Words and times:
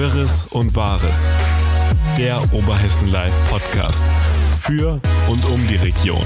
Wirres 0.00 0.46
und 0.46 0.74
Wahres. 0.74 1.30
Der 2.16 2.38
Oberhessen 2.54 3.12
Live 3.12 3.50
Podcast. 3.50 4.02
Für 4.62 4.92
und 5.28 5.44
um 5.44 5.68
die 5.68 5.76
Region. 5.76 6.24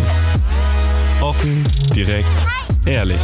Offen, 1.21 1.65
direkt, 1.93 2.29
ehrlich. 2.87 3.19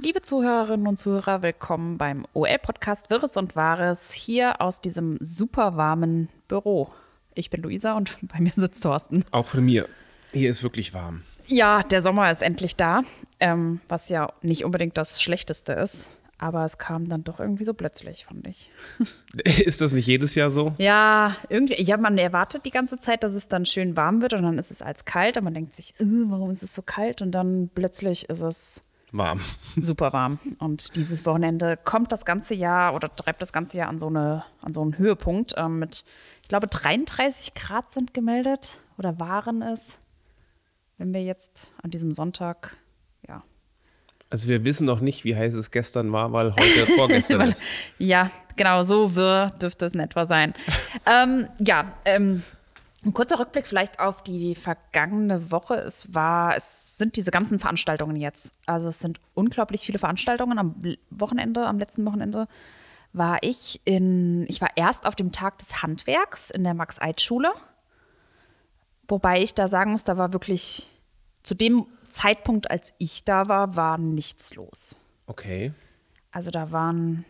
Liebe 0.00 0.22
Zuhörerinnen 0.22 0.86
und 0.86 0.96
Zuhörer, 0.96 1.42
willkommen 1.42 1.98
beim 1.98 2.24
OL-Podcast 2.34 3.10
Wirres 3.10 3.36
und 3.36 3.56
Wahres 3.56 4.12
hier 4.12 4.60
aus 4.60 4.80
diesem 4.80 5.18
super 5.20 5.76
warmen 5.76 6.28
Büro. 6.46 6.92
Ich 7.34 7.50
bin 7.50 7.62
Luisa 7.62 7.94
und 7.94 8.16
bei 8.32 8.38
mir 8.38 8.52
sitzt 8.54 8.84
Thorsten. 8.84 9.24
Auch 9.32 9.48
von 9.48 9.64
mir. 9.64 9.88
Hier 10.32 10.50
ist 10.50 10.62
wirklich 10.62 10.94
warm. 10.94 11.24
Ja, 11.50 11.82
der 11.82 12.00
Sommer 12.00 12.30
ist 12.30 12.42
endlich 12.42 12.76
da, 12.76 13.02
ähm, 13.40 13.80
was 13.88 14.08
ja 14.08 14.32
nicht 14.40 14.64
unbedingt 14.64 14.96
das 14.96 15.20
Schlechteste 15.20 15.72
ist. 15.72 16.08
Aber 16.38 16.64
es 16.64 16.78
kam 16.78 17.08
dann 17.10 17.22
doch 17.22 17.38
irgendwie 17.38 17.64
so 17.64 17.74
plötzlich, 17.74 18.24
fand 18.24 18.46
ich. 18.46 18.70
Ist 19.44 19.82
das 19.82 19.92
nicht 19.92 20.06
jedes 20.06 20.34
Jahr 20.34 20.48
so? 20.48 20.72
Ja, 20.78 21.36
irgendwie, 21.50 21.82
ja, 21.82 21.98
man 21.98 22.16
erwartet 22.16 22.64
die 22.64 22.70
ganze 22.70 22.98
Zeit, 22.98 23.22
dass 23.24 23.34
es 23.34 23.48
dann 23.48 23.66
schön 23.66 23.94
warm 23.94 24.22
wird 24.22 24.32
und 24.32 24.44
dann 24.44 24.56
ist 24.56 24.70
es 24.70 24.80
als 24.80 25.04
kalt 25.04 25.36
und 25.36 25.44
man 25.44 25.52
denkt 25.52 25.74
sich, 25.74 25.90
äh, 26.00 26.04
warum 26.28 26.50
ist 26.50 26.62
es 26.62 26.74
so 26.74 26.80
kalt? 26.80 27.20
Und 27.20 27.32
dann 27.32 27.68
plötzlich 27.74 28.30
ist 28.30 28.40
es 28.40 28.82
Warm. 29.12 29.40
super 29.82 30.12
warm. 30.12 30.38
Und 30.58 30.96
dieses 30.96 31.26
Wochenende 31.26 31.76
kommt 31.76 32.12
das 32.12 32.24
ganze 32.24 32.54
Jahr 32.54 32.94
oder 32.94 33.14
treibt 33.14 33.42
das 33.42 33.52
ganze 33.52 33.76
Jahr 33.76 33.88
an 33.88 33.98
so, 33.98 34.06
eine, 34.06 34.44
an 34.62 34.72
so 34.72 34.80
einen 34.80 34.96
Höhepunkt 34.96 35.54
ähm, 35.56 35.78
mit, 35.78 36.04
ich 36.42 36.48
glaube, 36.48 36.68
33 36.68 37.54
Grad 37.54 37.92
sind 37.92 38.14
gemeldet 38.14 38.80
oder 38.98 39.18
waren 39.18 39.62
es, 39.62 39.98
wenn 41.00 41.14
wir 41.14 41.22
jetzt 41.22 41.72
an 41.82 41.90
diesem 41.90 42.12
Sonntag, 42.12 42.76
ja. 43.26 43.42
Also 44.28 44.48
wir 44.48 44.64
wissen 44.66 44.86
noch 44.86 45.00
nicht, 45.00 45.24
wie 45.24 45.34
heiß 45.34 45.54
es 45.54 45.70
gestern 45.70 46.12
war, 46.12 46.32
weil 46.32 46.52
heute 46.52 46.86
vorgestern 46.96 47.48
ist. 47.48 47.64
Ja, 47.98 48.30
genau, 48.54 48.82
so 48.82 49.16
wirr 49.16 49.50
dürfte 49.62 49.86
es 49.86 49.94
in 49.94 50.00
etwa 50.00 50.26
sein. 50.26 50.52
ähm, 51.06 51.48
ja, 51.58 51.94
ähm, 52.04 52.42
ein 53.02 53.14
kurzer 53.14 53.38
Rückblick 53.38 53.66
vielleicht 53.66 53.98
auf 53.98 54.22
die 54.22 54.54
vergangene 54.54 55.50
Woche. 55.50 55.74
Es 55.74 56.14
war, 56.14 56.54
es 56.54 56.98
sind 56.98 57.16
diese 57.16 57.30
ganzen 57.30 57.58
Veranstaltungen 57.58 58.16
jetzt. 58.16 58.52
Also 58.66 58.88
es 58.88 58.98
sind 58.98 59.20
unglaublich 59.32 59.80
viele 59.80 59.98
Veranstaltungen. 59.98 60.58
Am 60.58 60.74
Wochenende, 61.08 61.66
am 61.66 61.78
letzten 61.78 62.04
Wochenende 62.04 62.46
war 63.14 63.38
ich 63.40 63.80
in, 63.86 64.44
ich 64.48 64.60
war 64.60 64.68
erst 64.76 65.06
auf 65.06 65.14
dem 65.14 65.32
Tag 65.32 65.60
des 65.60 65.82
Handwerks 65.82 66.50
in 66.50 66.62
der 66.62 66.74
Max-Eid-Schule. 66.74 67.54
Wobei 69.10 69.42
ich 69.42 69.54
da 69.54 69.68
sagen 69.68 69.92
muss, 69.92 70.04
da 70.04 70.16
war 70.16 70.32
wirklich 70.32 70.88
zu 71.42 71.54
dem 71.54 71.86
Zeitpunkt, 72.10 72.70
als 72.70 72.92
ich 72.98 73.24
da 73.24 73.48
war, 73.48 73.76
war 73.76 73.98
nichts 73.98 74.54
los. 74.54 74.96
Okay. 75.26 75.72
Also 76.32 76.50
da 76.50 76.70
waren, 76.70 77.24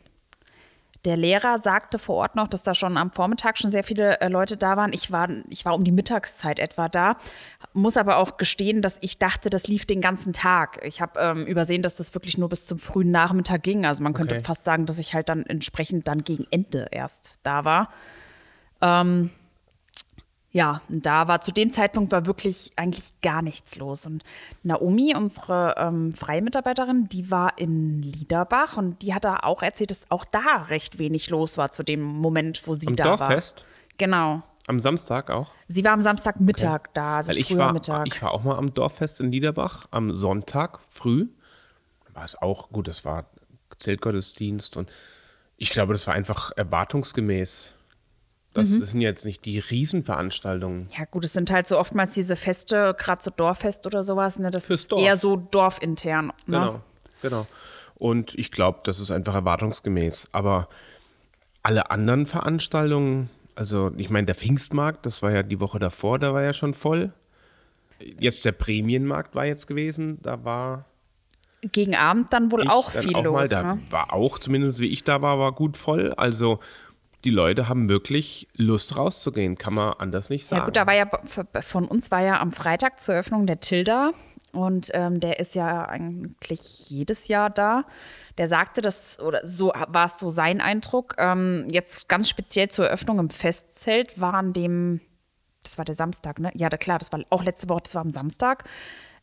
der 1.07 1.17
Lehrer 1.17 1.59
sagte 1.59 1.99
vor 1.99 2.17
Ort 2.17 2.37
noch, 2.37 2.49
dass 2.49 2.63
da 2.63 2.75
schon 2.75 2.99
am 2.99 3.11
Vormittag 3.13 3.57
schon 3.57 3.71
sehr 3.71 3.83
viele 3.85 4.21
äh, 4.21 4.29
Leute 4.29 4.59
da 4.59 4.77
waren. 4.77 4.93
Ich 4.93 5.11
war, 5.11 5.29
ich 5.49 5.65
war 5.65 5.75
um 5.75 5.85
die 5.85 5.93
Mittagszeit 5.93 6.59
etwa 6.59 6.89
da, 6.91 7.17
muss 7.73 7.97
aber 7.97 8.19
auch 8.19 8.37
gestehen, 8.37 8.83
dass 8.83 8.99
ich 9.01 9.19
dachte, 9.19 9.49
das 9.49 9.67
lief 9.69 9.87
den 9.87 10.03
ganzen 10.03 10.33
Tag. 10.35 10.81
Ich 10.85 11.01
habe 11.01 11.19
ähm, 11.19 11.47
übersehen, 11.47 11.83
dass 11.83 11.97
das 11.97 12.13
wirklich 12.15 12.37
nur 12.37 12.51
bis 12.51 12.67
zum 12.67 12.79
frühen 12.79 13.11
Nachmittag 13.11 13.63
ging. 13.63 13.87
Also 13.87 14.03
man 14.03 14.13
könnte 14.13 14.35
Okay. 14.37 14.45
fast 14.45 14.65
sagen, 14.65 14.85
dass 14.85 14.99
ich 14.99 15.15
halt 15.15 15.31
dann 15.31 15.45
entsprechend 15.47 16.07
dann 16.09 16.25
gegen 16.25 16.47
Ende 16.51 16.89
erst 16.91 17.39
da 17.43 17.65
war. 17.65 17.89
Ähm, 18.83 19.31
ja, 20.53 20.83
und 20.89 21.07
da 21.07 21.29
war 21.29 21.41
zu 21.43 21.53
dem 21.53 21.73
Zeitpunkt 21.73 22.11
war 22.11 22.27
wirklich 22.27 22.73
eigentlich 22.75 23.21
gar 23.23 23.41
nichts 23.41 23.77
los. 23.77 24.05
Und 24.07 24.25
Naomi, 24.65 25.15
unsere 25.17 25.77
ähm, 25.79 26.13
freie 26.13 26.43
Mitarbeiterin, 26.43 27.09
die 27.09 27.31
war 27.31 27.57
in 27.59 28.03
Liederbach 28.03 28.77
und 28.77 29.01
die 29.03 29.15
hat 29.15 29.25
da 29.25 29.39
auch 29.43 29.63
erzählt, 29.63 29.93
dass 29.93 30.11
auch 30.11 30.25
da 30.25 30.67
recht 30.69 30.99
wenig 30.99 31.31
los 31.31 31.57
war 31.57 31.71
zu 31.71 31.85
dem 31.85 32.03
Moment, 32.03 32.67
wo 32.67 32.75
sie 32.75 32.89
Am 32.89 32.97
da 32.97 33.17
Dorffest? 33.17 33.61
war. 33.61 33.67
Genau. 33.99 34.43
Am 34.67 34.81
Samstag 34.81 35.31
auch? 35.31 35.53
Sie 35.69 35.85
war 35.85 35.93
am 35.93 36.03
Samstagmittag 36.03 36.83
da, 36.95 37.19
also 37.19 37.31
Weil 37.31 37.39
ich 37.39 37.49
früher 37.49 37.59
war, 37.59 37.73
Mittag. 37.73 38.07
ich 38.09 38.21
war 38.23 38.33
auch 38.33 38.43
mal 38.43 38.57
am 38.57 38.75
Dorffest 38.75 39.21
in 39.21 39.31
Niederbach 39.31 39.87
am 39.91 40.13
Sonntag 40.15 40.81
früh. 40.87 41.29
War 42.13 42.25
es 42.25 42.41
auch 42.41 42.71
gut, 42.71 42.89
das 42.89 43.05
war 43.05 43.27
Zeltgottesdienst 43.79 44.77
und 44.77 44.91
ich 45.57 45.71
glaube, 45.71 45.93
das 45.93 46.07
war 46.07 46.15
einfach 46.15 46.51
erwartungsgemäß. 46.57 47.77
Das 48.53 48.69
Mhm. 48.71 48.85
sind 48.85 49.01
jetzt 49.01 49.25
nicht 49.25 49.45
die 49.45 49.59
Riesenveranstaltungen. 49.61 50.89
ja, 50.99 51.05
gut, 51.05 51.25
es 51.25 51.33
sind 51.33 51.51
halt 51.53 51.67
so 51.69 51.79
oftmals 51.79 52.15
diese 52.15 52.35
Feste, 52.37 52.95
gerade 52.99 53.23
so 53.23 53.31
Dorffest 53.31 53.87
oder 53.87 54.03
sowas, 54.03 54.39
ne? 54.39 54.51
Das 54.51 54.67
Fürs 54.67 54.81
ist 54.83 54.93
Dorf. 54.93 55.01
eher 55.03 55.17
so 55.17 55.37
dorfintern. 55.37 56.27
Ne? 56.27 56.33
Genau, 56.59 56.81
genau. 57.23 57.47
Und 57.97 58.35
ich 58.37 58.51
glaube, 58.51 58.81
das 58.85 58.99
ist 58.99 59.11
einfach 59.11 59.35
erwartungsgemäß. 59.35 60.29
Aber 60.33 60.69
alle 61.63 61.91
anderen 61.91 62.27
Veranstaltungen, 62.27 63.31
also 63.55 63.93
ich 63.97 64.11
meine, 64.11 64.27
der 64.27 64.35
Pfingstmarkt, 64.35 65.05
das 65.07 65.23
war 65.23 65.31
ja 65.31 65.43
die 65.43 65.61
Woche 65.61 65.79
davor, 65.79 66.19
da 66.19 66.33
war 66.35 66.43
ja 66.43 66.53
schon 66.53 66.75
voll. 66.75 67.13
Jetzt 68.19 68.45
der 68.47 68.53
Prämienmarkt 68.53 69.35
war 69.35 69.45
jetzt 69.45 69.67
gewesen, 69.67 70.19
da 70.23 70.43
war 70.45 70.87
Gegen 71.73 71.95
Abend 71.95 72.33
dann 72.33 72.51
wohl 72.51 72.67
auch 72.69 72.91
viel 72.91 73.15
auch 73.15 73.23
mal, 73.23 73.41
los. 73.43 73.49
da 73.51 73.75
ne? 73.75 73.83
war 73.91 74.15
auch, 74.15 74.39
zumindest 74.39 74.81
wie 74.81 74.87
ich 74.89 75.05
da 75.05 75.21
war, 75.21 75.39
war 75.39 75.53
gut 75.53 75.77
voll. 75.77 76.15
Also 76.15 76.59
die 77.25 77.31
Leute 77.31 77.69
haben 77.69 77.89
wirklich 77.89 78.49
Lust 78.57 78.97
rauszugehen, 78.97 79.59
kann 79.59 79.75
man 79.75 79.95
anders 79.95 80.31
nicht 80.31 80.47
sagen. 80.47 80.61
Ja 80.61 80.65
gut, 80.67 80.77
da 80.77 80.87
war 80.87 80.95
ja 80.95 81.09
von 81.61 81.87
uns 81.87 82.11
war 82.11 82.23
ja 82.23 82.41
am 82.41 82.53
Freitag 82.53 83.01
zur 83.01 83.15
Eröffnung 83.15 83.47
der 83.47 83.61
Tilda 83.61 84.13
und 84.53 84.91
ähm, 84.95 85.21
der 85.21 85.39
ist 85.39 85.55
ja 85.55 85.87
eigentlich 85.87 86.89
jedes 86.91 87.29
Jahr 87.29 87.51
da. 87.51 87.85
Der 88.39 88.49
sagte, 88.49 88.81
dass 88.81 89.21
oder 89.21 89.47
so 89.47 89.73
war 89.89 90.07
es 90.07 90.19
so 90.19 90.31
sein 90.31 90.61
Eindruck. 90.61 91.15
Ähm, 91.19 91.67
jetzt 91.69 92.09
ganz 92.09 92.29
speziell 92.29 92.69
zur 92.69 92.87
Eröffnung 92.87 93.19
im 93.19 93.31
Festzelt 93.31 94.21
war 94.21 94.35
an 94.35 94.53
dem, 94.53 95.01
das 95.63 95.79
war 95.79 95.85
der 95.85 95.95
Samstag, 95.95 96.39
ne? 96.41 96.51
Ja, 96.55 96.69
da, 96.69 96.79
klar, 96.79 96.99
das 96.99 97.13
war 97.13 97.21
auch 97.31 97.45
letzte 97.45 97.69
Woche, 97.69 97.83
das 97.85 97.95
war 97.95 98.03
am 98.03 98.11
Samstag. 98.13 98.65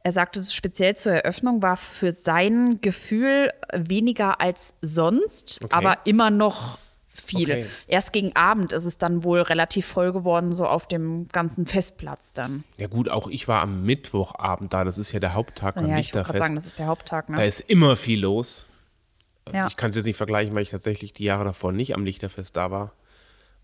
Er 0.04 0.12
sagte, 0.14 0.44
speziell 0.46 0.96
zur 0.96 1.14
Eröffnung 1.14 1.62
war 1.62 1.76
für 1.76 2.12
sein 2.14 2.80
Gefühl 2.80 3.50
weniger 3.74 4.40
als 4.40 4.76
sonst, 4.82 5.60
Okay. 5.64 5.74
aber 5.74 5.98
immer 6.06 6.30
noch 6.30 6.78
viele. 7.22 7.54
Okay. 7.54 7.66
Erst 7.88 8.14
gegen 8.14 8.36
Abend 8.36 8.74
ist 8.74 8.86
es 8.86 8.98
dann 8.98 9.24
wohl 9.24 9.42
relativ 9.42 9.86
voll 9.86 10.12
geworden, 10.12 10.54
so 10.54 10.66
auf 10.68 10.88
dem 10.88 11.28
ganzen 11.30 11.66
Festplatz 11.66 12.34
dann. 12.34 12.64
ja 12.78 12.88
gut, 12.88 13.10
auch 13.10 13.28
ich 13.28 13.48
war 13.48 13.62
am 13.62 13.84
Mittwochabend 13.84 14.74
da, 14.74 14.84
das 14.84 14.98
ist 14.98 15.12
ja 15.12 15.20
der 15.20 15.34
Haupttag 15.34 15.76
Ja, 15.76 15.82
ich 15.82 15.88
wollte 15.88 15.92
gerade 15.92 15.98
Lichterfest. 15.98 16.40
sagen, 16.44 16.56
das 16.56 16.66
ist 16.66 16.80
der 16.80 16.88
Haupttag, 16.88 17.28
Da 17.28 17.34
ne? 17.34 17.46
ist 17.46 17.60
immer 17.62 17.96
viel 17.96 18.22
los. 18.22 18.66
Ja. 19.54 19.68
Ich 19.68 19.78
kann 19.78 19.92
es 19.92 19.96
jetzt 19.96 20.06
nicht 20.06 20.18
vergleichen, 20.18 20.54
weil 20.56 20.64
ich 20.64 20.70
tatsächlich 20.72 21.14
die 21.14 21.24
Jahre 21.24 21.46
davor 21.46 21.72
nicht 21.72 21.96
am 21.96 22.04
Lichterfest 22.04 22.58
da 22.58 22.70
war. 22.72 22.94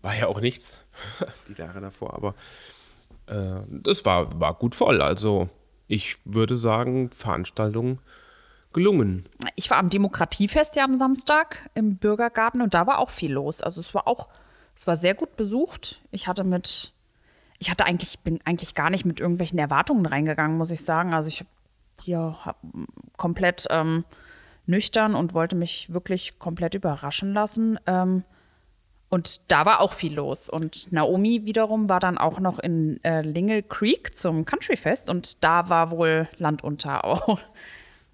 War 0.02 0.16
ja 0.16 0.26
auch 0.26 0.40
nichts, 0.40 0.84
die 1.48 1.60
Jahre 1.60 1.80
davor, 1.80 2.14
aber 2.14 2.34
äh, 3.26 3.60
das 3.68 4.04
war, 4.04 4.40
war 4.40 4.54
gut 4.54 4.74
voll. 4.74 5.00
Also 5.02 5.48
ich 5.86 6.16
würde 6.24 6.56
sagen, 6.56 7.08
Veranstaltung 7.10 7.98
gelungen. 8.74 9.24
Ich 9.54 9.70
war 9.70 9.78
am 9.78 9.88
Demokratiefest 9.88 10.76
ja 10.76 10.84
am 10.84 10.98
Samstag 10.98 11.70
im 11.74 11.96
Bürgergarten 11.96 12.60
und 12.60 12.74
da 12.74 12.86
war 12.86 12.98
auch 12.98 13.10
viel 13.10 13.32
los. 13.32 13.62
Also 13.62 13.80
es 13.80 13.94
war 13.94 14.06
auch, 14.06 14.28
es 14.76 14.86
war 14.86 14.96
sehr 14.96 15.14
gut 15.14 15.36
besucht. 15.36 16.02
Ich 16.10 16.26
hatte 16.26 16.44
mit, 16.44 16.92
ich 17.58 17.70
hatte 17.70 17.86
eigentlich, 17.86 18.18
bin 18.20 18.40
eigentlich 18.44 18.74
gar 18.74 18.90
nicht 18.90 19.06
mit 19.06 19.20
irgendwelchen 19.20 19.58
Erwartungen 19.58 20.04
reingegangen, 20.04 20.58
muss 20.58 20.70
ich 20.70 20.84
sagen. 20.84 21.14
Also 21.14 21.28
ich 21.28 21.40
hab 21.40 21.46
hier 22.02 22.36
hab 22.44 22.58
komplett 23.16 23.66
ähm, 23.70 24.04
nüchtern 24.66 25.14
und 25.14 25.32
wollte 25.32 25.56
mich 25.56 25.92
wirklich 25.92 26.38
komplett 26.38 26.74
überraschen 26.74 27.32
lassen. 27.32 27.78
Ähm, 27.86 28.24
und 29.08 29.52
da 29.52 29.64
war 29.64 29.80
auch 29.80 29.92
viel 29.92 30.14
los. 30.14 30.48
Und 30.48 30.90
Naomi 30.90 31.44
wiederum 31.44 31.88
war 31.88 32.00
dann 32.00 32.18
auch 32.18 32.40
noch 32.40 32.58
in 32.58 33.02
äh, 33.04 33.22
Lingle 33.22 33.62
Creek 33.62 34.14
zum 34.16 34.44
Countryfest 34.44 35.08
und 35.08 35.44
da 35.44 35.68
war 35.68 35.92
wohl 35.92 36.28
Land 36.38 36.64
unter 36.64 37.04
auch. 37.04 37.38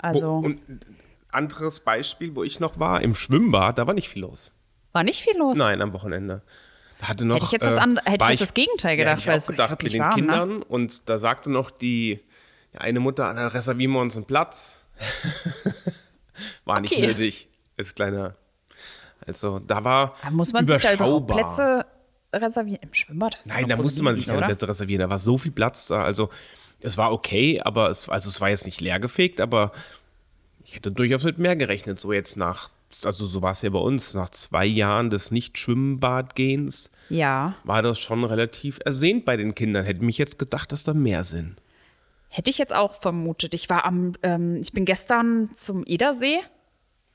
Also 0.02 0.26
Wo, 0.26 0.38
und 0.46 0.60
anderes 1.30 1.80
Beispiel, 1.80 2.34
wo 2.34 2.42
ich 2.42 2.58
noch 2.60 2.78
war, 2.78 3.00
im 3.02 3.14
Schwimmbad, 3.14 3.78
da 3.78 3.86
war 3.86 3.94
nicht 3.94 4.08
viel 4.08 4.22
los. 4.22 4.52
war 4.92 5.02
nicht 5.04 5.22
viel 5.22 5.36
los. 5.36 5.56
Nein, 5.56 5.80
am 5.82 5.92
Wochenende. 5.92 6.42
Da 7.00 7.08
hatte 7.08 7.24
noch, 7.24 7.36
Hätte 7.36 7.46
ich 7.46 7.52
jetzt 7.52 7.66
das 7.66 7.76
and- 7.78 8.00
hätte 8.04 8.24
ich 8.24 8.30
jetzt 8.30 8.40
das 8.40 8.54
Gegenteil 8.54 8.98
ja, 8.98 9.04
gedacht, 9.04 9.18
hätte 9.18 9.22
ich 9.22 9.26
weil 9.28 9.34
auch 9.36 9.40
es 9.40 9.46
gedacht, 9.46 9.82
mit 9.82 9.92
den 9.92 10.00
warm, 10.00 10.10
ne? 10.10 10.14
Kindern. 10.16 10.62
Und 10.62 11.08
da 11.08 11.18
sagte 11.18 11.50
noch 11.50 11.70
die, 11.70 12.20
die 12.74 12.78
eine 12.78 13.00
Mutter, 13.00 13.26
"Ah, 13.26 13.34
da 13.34 13.46
reservieren 13.48 13.92
wir 13.92 14.00
uns 14.00 14.16
einen 14.16 14.26
Platz. 14.26 14.76
war 16.64 16.80
nicht 16.80 16.92
Okay. 16.92 17.06
nötig. 17.06 17.48
Als 17.78 17.94
kleiner. 17.94 18.34
Also 19.26 19.58
da 19.60 19.84
war 19.84 20.14
Da 20.22 20.30
muss 20.30 20.52
man 20.52 20.66
sich 20.66 20.78
da 20.78 20.94
überhaupt. 20.94 21.28
Plätze 21.30 21.86
reservieren. 22.32 22.80
Im 22.82 22.94
Schwimmbad? 22.94 23.34
Das 23.34 23.46
ist 23.46 23.52
Nein, 23.52 23.68
da 23.68 23.76
musste 23.76 24.02
man 24.02 24.16
sich 24.16 24.26
keine? 24.26 24.42
Plätze 24.46 24.68
reservieren. 24.68 25.00
Da 25.00 25.10
war 25.10 25.18
so 25.18 25.38
viel 25.38 25.52
Platz 25.52 25.86
da. 25.88 26.02
Also 26.02 26.30
es 26.82 26.96
war 26.96 27.12
okay, 27.12 27.60
aber 27.60 27.90
es, 27.90 28.08
also 28.08 28.28
es 28.28 28.40
war 28.40 28.48
jetzt 28.50 28.66
nicht 28.66 28.80
leergefegt, 28.80 29.40
aber 29.40 29.72
ich 30.64 30.74
hätte 30.76 30.90
durchaus 30.92 31.24
mit 31.24 31.38
mehr 31.38 31.56
gerechnet. 31.56 31.98
So 31.98 32.12
jetzt 32.12 32.36
nach, 32.36 32.68
also 33.04 33.26
so 33.26 33.42
war 33.42 33.52
es 33.52 33.62
ja 33.62 33.70
bei 33.70 33.78
uns, 33.78 34.14
nach 34.14 34.30
zwei 34.30 34.66
Jahren 34.66 35.10
des 35.10 35.30
Nicht-Schwimmbadgehens 35.30 36.90
Ja. 37.08 37.54
war 37.64 37.82
das 37.82 37.98
schon 37.98 38.24
relativ 38.24 38.78
ersehnt 38.84 39.24
bei 39.24 39.36
den 39.36 39.54
Kindern. 39.54 39.84
Hätte 39.84 40.04
mich 40.04 40.18
jetzt 40.18 40.38
gedacht, 40.38 40.72
dass 40.72 40.84
da 40.84 40.94
mehr 40.94 41.24
sind. 41.24 41.56
Hätte 42.28 42.50
ich 42.50 42.58
jetzt 42.58 42.74
auch 42.74 42.94
vermutet. 43.00 43.54
Ich 43.54 43.68
war 43.68 43.84
am, 43.84 44.12
ähm, 44.22 44.56
ich 44.56 44.72
bin 44.72 44.84
gestern 44.84 45.50
zum 45.56 45.82
Edersee, 45.84 46.38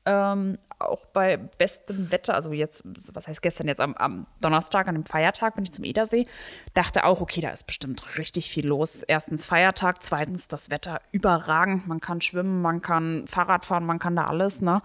ähm, 0.06 0.58
auch 0.80 1.06
bei 1.06 1.38
bestem 1.38 2.12
Wetter, 2.12 2.36
also 2.36 2.52
jetzt, 2.52 2.84
was 3.14 3.28
heißt 3.28 3.42
gestern, 3.42 3.68
jetzt 3.68 3.82
am, 3.82 3.96
am, 3.96 4.28
Donnerstag, 4.42 4.88
an 4.88 4.96
dem 4.96 5.06
Feiertag 5.06 5.56
bin 5.56 5.64
ich 5.64 5.72
zum 5.72 5.84
Edersee, 5.84 6.28
dachte 6.74 7.06
auch, 7.06 7.22
okay, 7.22 7.42
da 7.42 7.50
ist 7.50 7.68
bestimmt 7.68 8.18
richtig 8.18 8.50
viel 8.50 8.68
los. 8.68 9.04
Erstens 9.04 9.46
Feiertag, 9.46 10.04
zweitens 10.04 10.48
das 10.48 10.70
Wetter 10.70 11.02
überragend, 11.12 11.88
man 11.88 12.02
kann 12.02 12.22
schwimmen, 12.22 12.62
man 12.62 12.82
kann 12.82 13.26
Fahrrad 13.28 13.66
fahren, 13.66 13.86
man 13.86 14.00
kann 14.00 14.16
da 14.16 14.26
alles, 14.26 14.62
ne? 14.62 14.82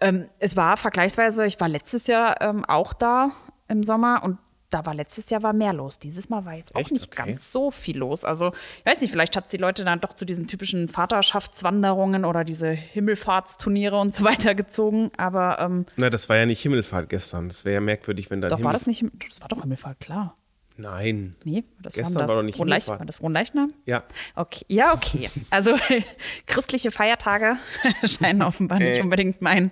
Ähm, 0.00 0.28
es 0.38 0.56
war 0.56 0.76
vergleichsweise, 0.76 1.46
ich 1.46 1.60
war 1.60 1.68
letztes 1.68 2.06
Jahr 2.06 2.40
ähm, 2.40 2.64
auch 2.64 2.92
da 2.92 3.30
im 3.68 3.84
Sommer 3.84 4.22
und 4.22 4.38
da 4.74 4.84
war 4.86 4.94
letztes 4.94 5.30
Jahr 5.30 5.42
war 5.42 5.52
mehr 5.52 5.72
los. 5.72 5.98
Dieses 5.98 6.28
Mal 6.28 6.44
war 6.44 6.54
jetzt 6.54 6.74
auch 6.74 6.80
Echt? 6.80 6.90
nicht 6.92 7.12
Okay. 7.12 7.22
ganz 7.26 7.52
so 7.52 7.70
viel 7.70 7.96
los. 7.98 8.24
Also, 8.24 8.52
ich 8.80 8.86
weiß 8.86 9.00
nicht, 9.00 9.10
vielleicht 9.12 9.36
hat 9.36 9.44
es 9.46 9.50
die 9.52 9.56
Leute 9.56 9.84
dann 9.84 10.00
doch 10.00 10.14
zu 10.14 10.24
diesen 10.24 10.46
typischen 10.48 10.88
Vaterschaftswanderungen 10.88 12.24
oder 12.24 12.44
diese 12.44 12.70
Himmelfahrtsturniere 12.70 13.98
und 13.98 14.14
so 14.14 14.24
weiter 14.24 14.54
gezogen. 14.54 15.10
Aber 15.16 15.58
ähm, 15.60 15.86
Na, 15.96 16.10
das 16.10 16.28
war 16.28 16.36
ja 16.36 16.46
nicht 16.46 16.60
Himmelfahrt 16.62 17.08
gestern. 17.08 17.48
Das 17.48 17.64
wäre 17.64 17.74
ja 17.74 17.80
merkwürdig, 17.80 18.30
wenn 18.30 18.40
dann 18.40 18.50
doch 18.50 18.56
Himmel... 18.58 18.66
war 18.66 18.72
das 18.72 18.86
nicht, 18.86 19.04
das 19.28 19.40
war 19.40 19.48
doch 19.48 19.60
Himmelfahrt, 19.62 20.00
klar. 20.00 20.34
Nein. 20.76 21.36
Nee, 21.44 21.62
das 21.80 21.94
Gestern 21.94 22.14
das 22.22 22.28
war 22.28 22.36
doch 22.38 22.42
nicht 22.42 22.56
Fronleich- 22.56 22.82
Himmelfahrt. 22.84 22.98
War 22.98 23.06
das 23.06 23.16
Fronleichnam? 23.18 23.72
Ja. 23.86 24.02
Okay, 24.34 24.64
ja, 24.68 24.92
okay. 24.92 25.30
Also 25.50 25.76
christliche 26.46 26.90
Feiertage 26.90 27.56
scheinen 28.04 28.42
offenbar 28.42 28.80
nicht 28.80 28.98
Äh. 28.98 29.02
unbedingt 29.02 29.40
mein, 29.40 29.70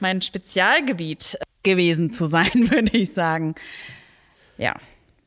mein 0.00 0.20
Spezialgebiet 0.22 1.38
gewesen 1.62 2.10
zu 2.10 2.26
sein, 2.26 2.50
würde 2.70 2.96
ich 2.96 3.12
sagen. 3.12 3.54
Ja. 4.60 4.74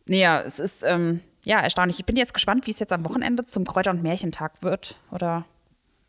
Nee, 0.06 0.22
ja, 0.22 0.42
es 0.42 0.60
ist 0.60 0.84
ähm, 0.84 1.22
ja 1.46 1.60
erstaunlich. 1.60 2.00
Ich 2.00 2.06
bin 2.06 2.16
jetzt 2.16 2.34
gespannt, 2.34 2.68
wie 2.68 2.72
es 2.72 2.80
jetzt 2.80 2.94
am 2.94 3.06
Wochenende 3.06 3.46
zum 3.46 3.66
Kräuter- 3.66 3.92
und 3.92 4.04
Märchentag 4.04 4.62
wird. 4.62 4.98
Oder 5.12 5.46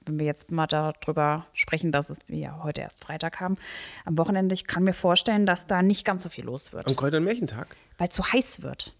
wenn 0.06 0.18
wir 0.18 0.26
jetzt 0.26 0.50
mal 0.50 0.66
darüber 0.66 1.46
sprechen, 1.54 1.90
dass 1.92 2.10
es 2.10 2.18
wir 2.26 2.38
ja 2.38 2.60
heute 2.62 2.82
erst 2.82 3.02
Freitag 3.04 3.40
haben. 3.40 3.56
Am 4.04 4.18
Wochenende, 4.18 4.52
ich 4.52 4.66
kann 4.66 4.82
mir 4.84 4.92
vorstellen, 4.92 5.46
dass 5.46 5.66
da 5.66 5.80
nicht 5.82 6.04
ganz 6.04 6.22
so 6.22 6.28
viel 6.28 6.44
los 6.44 6.72
wird 6.72 6.86
Am 6.86 6.96
Kräuter- 6.96 7.18
und 7.18 7.24
Märchentag? 7.24 7.74
weil 7.98 8.08
es 8.08 8.16
so 8.16 8.24
heiß 8.24 8.62
wird. 8.62 8.94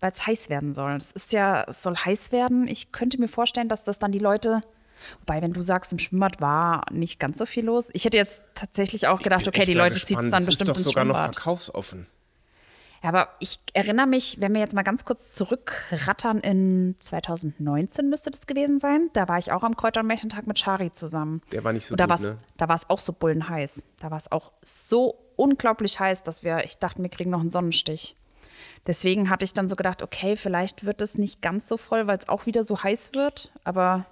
Weil 0.00 0.12
es 0.12 0.26
heiß 0.26 0.48
werden 0.50 0.72
soll. 0.74 0.92
Es 0.92 1.10
ist 1.12 1.32
ja, 1.32 1.64
es 1.68 1.82
soll 1.82 1.96
heiß 1.96 2.32
werden. 2.32 2.68
Ich 2.68 2.92
könnte 2.92 3.18
mir 3.18 3.28
vorstellen, 3.28 3.68
dass 3.68 3.84
das 3.84 3.98
dann 3.98 4.12
die 4.12 4.18
Leute. 4.18 4.60
Wobei, 5.20 5.40
wenn 5.42 5.52
du 5.54 5.62
sagst, 5.62 5.92
im 5.92 5.98
Schwimmbad 5.98 6.40
war 6.40 6.84
nicht 6.92 7.18
ganz 7.18 7.38
so 7.38 7.46
viel 7.46 7.64
los. 7.64 7.88
Ich 7.94 8.04
hätte 8.04 8.18
jetzt 8.18 8.42
tatsächlich 8.54 9.08
auch 9.08 9.20
gedacht, 9.22 9.48
okay, 9.48 9.64
die 9.64 9.72
Leute 9.74 9.98
ziehen 9.98 10.18
es 10.20 10.30
dann 10.30 10.44
bestimmt 10.44 10.68
ist 10.68 10.68
doch 10.68 10.76
ins 10.76 10.86
sogar 10.86 11.04
noch 11.06 11.16
Schwimmbad. 11.16 11.34
verkaufsoffen. 11.36 12.06
Ja, 13.02 13.08
aber 13.08 13.28
ich 13.38 13.58
erinnere 13.72 14.06
mich, 14.06 14.40
wenn 14.40 14.52
wir 14.52 14.60
jetzt 14.60 14.74
mal 14.74 14.82
ganz 14.82 15.06
kurz 15.06 15.34
zurückrattern, 15.34 16.38
in 16.40 16.96
2019 17.00 18.10
müsste 18.10 18.30
das 18.30 18.46
gewesen 18.46 18.78
sein. 18.78 19.08
Da 19.14 19.26
war 19.26 19.38
ich 19.38 19.52
auch 19.52 19.62
am 19.62 19.74
Kräuter- 19.76 20.00
und 20.00 20.06
Märchentag 20.06 20.46
mit 20.46 20.58
Shari 20.58 20.92
zusammen. 20.92 21.40
Der 21.50 21.64
war 21.64 21.72
nicht 21.72 21.86
so 21.86 21.94
Und 21.94 22.00
da 22.00 22.06
gut, 22.06 22.20
ne? 22.20 22.38
Da 22.58 22.68
war 22.68 22.76
es 22.76 22.90
auch 22.90 22.98
so 22.98 23.12
bullenheiß. 23.14 23.84
Da 24.00 24.10
war 24.10 24.18
es 24.18 24.30
auch 24.30 24.52
so 24.62 25.18
unglaublich 25.36 25.98
heiß, 25.98 26.24
dass 26.24 26.44
wir, 26.44 26.64
ich 26.64 26.76
dachte, 26.76 27.02
wir 27.02 27.08
kriegen 27.08 27.30
noch 27.30 27.40
einen 27.40 27.48
Sonnenstich. 27.50 28.16
Deswegen 28.86 29.30
hatte 29.30 29.44
ich 29.46 29.54
dann 29.54 29.68
so 29.68 29.76
gedacht, 29.76 30.02
okay, 30.02 30.36
vielleicht 30.36 30.84
wird 30.84 31.00
es 31.00 31.16
nicht 31.16 31.40
ganz 31.40 31.68
so 31.68 31.78
voll, 31.78 32.06
weil 32.06 32.18
es 32.18 32.28
auch 32.28 32.44
wieder 32.44 32.64
so 32.64 32.82
heiß 32.82 33.12
wird. 33.14 33.50
Aber 33.64 34.04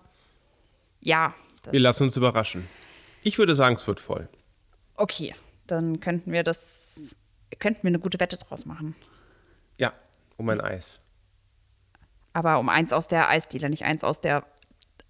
ja, 1.00 1.34
das, 1.62 1.72
Wir 1.72 1.80
lassen 1.80 2.04
uns 2.04 2.16
überraschen. 2.16 2.66
Ich 3.22 3.38
würde 3.38 3.54
sagen, 3.54 3.74
es 3.74 3.86
wird 3.86 4.00
voll. 4.00 4.28
okay, 4.96 5.34
dann 5.66 6.00
könnten 6.00 6.32
wir 6.32 6.42
das, 6.42 7.14
könnten 7.58 7.82
wir 7.82 7.88
eine 7.88 7.98
gute 7.98 8.20
Wette 8.20 8.36
draus 8.36 8.66
machen. 8.66 8.94
Ja, 9.76 9.92
um 10.36 10.48
ein 10.48 10.60
Eis. 10.60 11.00
Aber 12.32 12.58
um 12.58 12.68
eins 12.68 12.92
aus 12.92 13.08
der 13.08 13.28
Eisdiele, 13.28 13.70
nicht 13.70 13.84
eins 13.84 14.04
aus 14.04 14.20
der 14.20 14.44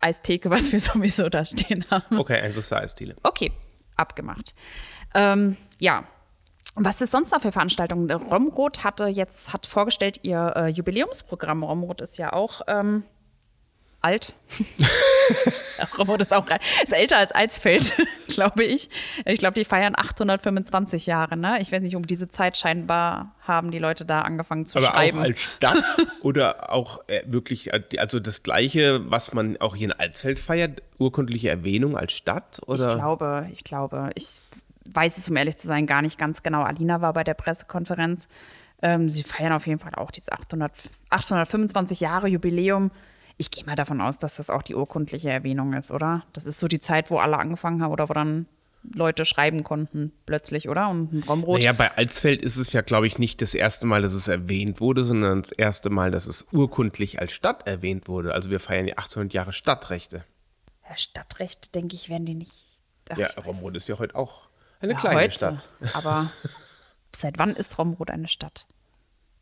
Eistheke, 0.01 0.51
was 0.51 0.73
wir 0.73 0.81
sowieso 0.81 1.29
da 1.29 1.45
stehen 1.45 1.85
haben. 1.91 2.19
Okay, 2.19 2.41
eins 2.41 2.57
aus 2.57 2.69
der 2.69 2.79
Eisdiele. 2.79 3.17
Okay, 3.23 3.53
abgemacht. 3.97 4.55
Ähm, 5.15 5.57
ja. 5.79 6.05
Was 6.81 7.01
ist 7.01 7.11
sonst 7.11 7.33
noch 7.33 7.41
für 7.41 7.51
Veranstaltungen? 7.51 8.09
Romrod 8.11 8.85
hatte 8.85 9.07
jetzt, 9.07 9.53
hat 9.53 9.67
vorgestellt 9.67 10.21
ihr 10.23 10.53
äh, 10.55 10.69
Jubiläumsprogramm. 10.69 11.65
Romrod 11.65 12.01
ist 12.01 12.19
ja 12.19 12.33
auch 12.33 12.61
ähm, 12.69 13.03
alt. 14.01 14.35
Romrod 15.99 16.21
ist 16.21 16.35
auch 16.35 16.47
ist 16.83 16.93
älter 16.93 17.19
als 17.19 17.33
Alsfeld, 17.33 17.95
glaube 18.29 18.65
ich. 18.65 18.91
Ich 19.25 19.39
glaube, 19.39 19.55
die 19.55 19.65
feiern 19.65 19.95
825 19.97 21.07
Jahre. 21.07 21.37
Ne? 21.37 21.59
Ich 21.61 21.73
weiß 21.73 21.83
nicht, 21.83 21.97
um 21.97 22.07
diese 22.07 22.29
Zeit 22.29 22.57
scheinbar 22.57 23.35
haben 23.47 23.71
die 23.71 23.79
Leute 23.79 24.05
da 24.05 24.23
angefangen 24.23 24.67
zu 24.67 24.79
Aber 24.79 24.89
schreiben. 24.89 25.19
auch 25.19 25.23
als 25.23 25.41
Stadt 25.41 25.83
oder 26.23 26.73
auch 26.73 27.01
äh, 27.09 27.23
wirklich, 27.27 27.71
also 27.99 28.21
das 28.21 28.43
Gleiche, 28.43 29.11
was 29.11 29.33
man 29.33 29.57
auch 29.59 29.77
hier 29.77 29.87
in 29.87 29.93
Alsfeld 29.93 30.39
feiert, 30.39 30.83
urkundliche 30.99 31.49
Erwähnung 31.49 31.97
als 31.97 32.13
Stadt? 32.13 32.61
Oder? 32.67 32.89
Ich 32.89 32.95
glaube, 32.95 33.47
ich 33.53 33.65
glaube, 33.65 34.11
ich 34.15 34.41
weiß 34.93 35.19
es, 35.19 35.29
um 35.29 35.37
ehrlich 35.37 35.57
zu 35.57 35.67
sein, 35.67 35.87
gar 35.87 36.03
nicht 36.03 36.19
ganz 36.19 36.43
genau. 36.43 36.63
Alina 36.63 37.01
war 37.01 37.13
bei 37.13 37.25
der 37.25 37.35
Pressekonferenz. 37.35 38.29
Ähm, 38.81 39.09
sie 39.09 39.23
feiern 39.23 39.53
auf 39.53 39.67
jeden 39.67 39.81
Fall 39.81 39.95
auch 39.97 40.11
dieses 40.11 40.31
800, 40.31 40.73
825 41.11 42.01
Jahre 42.01 42.29
Jubiläum. 42.29 42.91
Ich 43.39 43.51
gehe 43.51 43.65
mal 43.65 43.77
davon 43.77 44.01
aus, 44.01 44.19
dass 44.19 44.37
das 44.37 44.51
auch 44.51 44.63
die 44.63 44.75
urkundliche 44.75 45.31
Erwähnung 45.31 45.73
ist, 45.73 45.91
oder? 45.93 46.25
Das 46.33 46.45
ist 46.45 46.59
so 46.59 46.67
die 46.69 46.81
Zeit, 46.81 47.11
wo 47.11 47.19
alle 47.19 47.39
angefangen 47.39 47.83
haben 47.83 47.93
oder 47.93 48.09
wo 48.09 48.13
dann 48.13 48.47
Leute 48.83 49.25
schreiben 49.25 49.65
konnten 49.65 50.13
plötzlich, 50.27 50.69
oder? 50.69 50.89
Und 50.89 51.13
ein 51.13 51.23
Romrod. 51.23 51.59
Naja, 51.59 51.73
bei 51.73 51.97
Alsfeld 51.97 52.43
ist 52.43 52.57
es 52.57 52.73
ja, 52.73 52.81
glaube 52.81 53.07
ich, 53.07 53.19
nicht 53.19 53.41
das 53.41 53.55
erste 53.55 53.87
Mal, 53.87 54.03
dass 54.03 54.13
es 54.13 54.29
erwähnt 54.29 54.81
wurde, 54.81 55.05
sondern 55.05 55.43
das 55.43 55.53
erste 55.53 55.89
Mal, 55.89 56.11
dass 56.11 56.27
es 56.27 56.47
urkundlich 56.53 57.21
als 57.21 57.33
Stadt 57.33 57.67
erwähnt 57.67 58.09
wurde. 58.09 58.35
Also 58.35 58.51
wir 58.51 58.61
feiern 58.61 58.87
die 58.87 58.99
800 58.99 59.33
Jahre 59.33 59.53
Stadtrechte. 59.53 60.25
Ja, 60.89 60.97
Stadtrechte, 60.97 61.71
denke 61.71 61.95
ich, 61.95 62.09
werden 62.09 62.27
die 62.27 62.35
nicht. 62.35 62.53
Ach, 63.11 63.19
ja, 63.19 63.29
Romrod 63.45 63.77
ist 63.77 63.89
ja 63.89 63.99
heute 63.99 64.15
auch 64.15 64.49
eine 64.81 64.93
Ja, 64.93 64.99
kleine 64.99 65.21
heute. 65.21 65.35
Stadt. 65.35 65.69
Aber 65.95 66.31
seit 67.15 67.39
wann 67.39 67.51
ist 67.51 67.79
Romrod 67.79 68.11
eine 68.11 68.29
Stadt? 68.29 68.67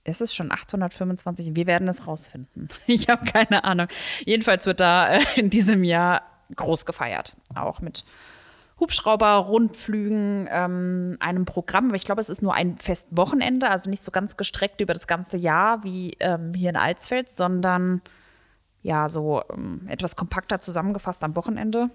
Es 0.08 0.20
ist 0.20 0.34
schon 0.34 0.52
825. 0.52 1.56
Wir 1.56 1.66
werden 1.66 1.88
es 1.88 2.06
rausfinden. 2.06 2.68
Ich 2.86 3.08
habe 3.08 3.24
keine 3.24 3.64
Ahnung. 3.64 3.88
Jedenfalls 4.24 4.64
wird 4.66 4.80
da 4.80 5.16
äh, 5.16 5.20
in 5.34 5.50
diesem 5.50 5.82
Jahr 5.82 6.22
groß 6.54 6.86
gefeiert. 6.86 7.36
Auch 7.54 7.80
mit 7.80 8.04
Hubschrauber, 8.78 9.32
Rundflügen, 9.34 10.48
ähm, 10.50 11.16
einem 11.18 11.44
Programm. 11.44 11.86
Aber 11.86 11.96
ich 11.96 12.04
glaube, 12.04 12.20
es 12.20 12.28
ist 12.28 12.42
nur 12.42 12.54
ein 12.54 12.78
Festwochenende, 12.78 13.68
also 13.68 13.90
nicht 13.90 14.04
so 14.04 14.12
ganz 14.12 14.36
gestreckt 14.36 14.80
über 14.80 14.94
das 14.94 15.06
ganze 15.08 15.36
Jahr 15.36 15.82
wie 15.82 16.16
ähm, 16.20 16.54
hier 16.54 16.70
in 16.70 16.76
Alsfeld, 16.76 17.28
sondern 17.28 18.00
ja, 18.82 19.08
so 19.08 19.42
ähm, 19.52 19.86
etwas 19.88 20.14
kompakter 20.14 20.60
zusammengefasst 20.60 21.24
am 21.24 21.34
Wochenende. 21.34 21.88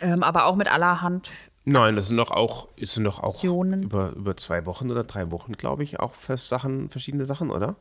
Ähm, 0.00 0.22
aber 0.22 0.44
auch 0.44 0.54
mit 0.54 0.70
allerhand 0.70 1.30
Nein, 1.64 1.94
das 1.94 2.08
sind 2.08 2.16
doch 2.16 2.30
auch, 2.30 2.68
sind 2.80 3.04
doch 3.04 3.22
auch 3.22 3.42
über, 3.44 4.10
über 4.10 4.36
zwei 4.36 4.66
Wochen 4.66 4.90
oder 4.90 5.04
drei 5.04 5.30
Wochen, 5.30 5.52
glaube 5.52 5.84
ich, 5.84 6.00
auch 6.00 6.14
fest 6.14 6.48
Sachen, 6.48 6.90
verschiedene 6.90 7.24
Sachen, 7.24 7.50
oder? 7.50 7.76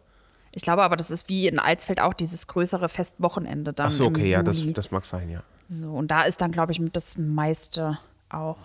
Ich 0.51 0.63
glaube 0.63 0.83
aber, 0.83 0.97
das 0.97 1.09
ist 1.09 1.29
wie 1.29 1.47
in 1.47 1.59
Alsfeld 1.59 1.99
auch 2.01 2.13
dieses 2.13 2.45
größere 2.47 2.89
Festwochenende 2.89 3.73
dann. 3.73 3.87
Ach 3.87 3.91
so, 3.91 4.05
okay, 4.05 4.29
ja, 4.29 4.43
das, 4.43 4.61
das 4.73 4.91
mag 4.91 5.05
sein, 5.05 5.29
ja. 5.29 5.43
So, 5.67 5.93
und 5.93 6.09
da 6.11 6.23
ist 6.23 6.41
dann, 6.41 6.51
glaube 6.51 6.73
ich, 6.73 6.81
das 6.91 7.17
meiste 7.17 7.97
auch. 8.29 8.57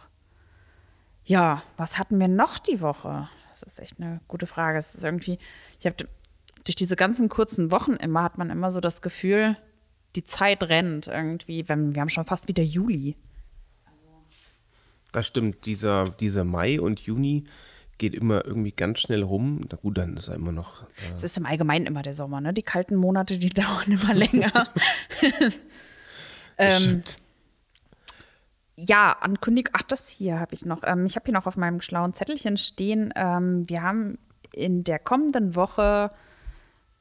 Ja, 1.25 1.63
was 1.77 1.99
hatten 1.99 2.19
wir 2.19 2.29
noch 2.29 2.59
die 2.59 2.81
Woche? 2.81 3.29
Das 3.51 3.63
ist 3.63 3.81
echt 3.81 4.01
eine 4.01 4.21
gute 4.29 4.47
Frage. 4.47 4.79
Es 4.79 4.95
ist 4.95 5.05
irgendwie, 5.05 5.39
ich 5.79 5.87
habe 5.87 5.97
durch 6.65 6.77
diese 6.77 6.97
ganzen 6.97 7.29
kurzen 7.29 7.71
Wochen 7.71 7.93
immer 7.93 8.23
hat 8.23 8.39
man 8.39 8.51
immer 8.51 8.71
so 8.71 8.81
das 8.81 9.01
Gefühl, 9.01 9.57
die 10.17 10.25
Zeit 10.25 10.65
rennt 10.65 11.07
irgendwie. 11.07 11.69
Wenn, 11.69 11.95
wir 11.95 12.01
haben 12.01 12.09
schon 12.09 12.27
fast 12.27 12.49
wieder 12.49 12.63
Juli. 12.63 13.17
Das 15.17 15.27
stimmt, 15.27 15.65
dieser, 15.65 16.11
dieser 16.11 16.45
Mai 16.45 16.79
und 16.79 17.01
Juni 17.01 17.45
geht 17.97 18.15
immer 18.15 18.45
irgendwie 18.45 18.73
ganz 18.73 19.01
schnell 19.01 19.23
rum. 19.23 19.63
Na 19.71 19.79
gut, 19.79 19.97
dann 19.97 20.15
ist 20.15 20.29
er 20.29 20.35
immer 20.35 20.53
noch. 20.53 20.83
Äh, 20.83 21.15
Es 21.15 21.25
ist 21.25 21.39
im 21.39 21.47
Allgemeinen 21.47 21.87
immer 21.87 22.03
der 22.03 22.15
Sommer, 22.15 22.43
ne? 22.43 22.53
Die 22.53 22.63
kalten 22.63 22.97
Monate, 22.97 23.39
die 23.39 23.49
dauern 23.63 23.87
immer 23.87 24.13
länger. 24.13 24.69
Ähm, 26.59 26.81
stimmt. 26.81 27.19
Ja, 28.77 29.15
Ankündigung, 29.21 29.75
ach, 29.77 29.83
das 29.83 30.09
hier 30.09 30.41
habe 30.41 30.55
ich 30.55 30.65
noch. 30.65 30.81
Ähm, 30.85 31.05
ich 31.05 31.17
habe 31.17 31.25
hier 31.27 31.35
noch 31.35 31.47
auf 31.47 31.59
meinem 31.59 31.83
schlauen 31.83 32.15
Zettelchen 32.15 32.57
stehen. 32.57 33.13
Ähm, 33.15 33.69
wir 33.69 33.83
haben 33.83 34.19
in 34.53 34.83
der 34.83 34.99
kommenden 34.99 35.55
Woche 35.55 36.11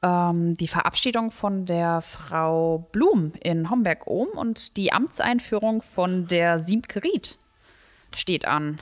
ähm, 0.02 0.58
die 0.58 0.68
Verabschiedung 0.68 1.30
von 1.30 1.64
der 1.64 2.02
Frau 2.02 2.86
Blum 2.92 3.32
in 3.42 3.70
Homberg-Ohm 3.70 4.28
und 4.28 4.76
die 4.76 4.92
Amtseinführung 4.92 5.80
von 5.80 6.26
der 6.26 6.60
Siemke 6.60 7.02
Ried 7.02 7.38
steht 8.16 8.46
an. 8.46 8.80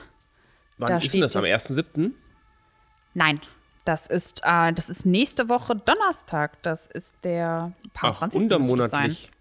Wann 0.77 0.89
da 0.89 0.97
ist 0.97 1.13
denn 1.13 1.21
das? 1.21 1.35
Am 1.35 1.45
jetzt- 1.45 1.69
1.7.? 1.69 2.11
Nein, 3.13 3.39
das 3.85 4.07
ist, 4.07 4.41
äh, 4.43 4.73
das 4.73 4.89
ist 4.89 5.05
nächste 5.05 5.47
Woche 5.47 5.75
Donnerstag. 5.75 6.61
Das 6.63 6.87
ist 6.87 7.15
der 7.23 7.71
paar 7.93 8.11
Ach, 8.11 8.17
20. 8.17 8.41
müsste 8.41 8.55
es 8.55 8.61
untermonatlich. 8.61 9.21
Sein. 9.23 9.31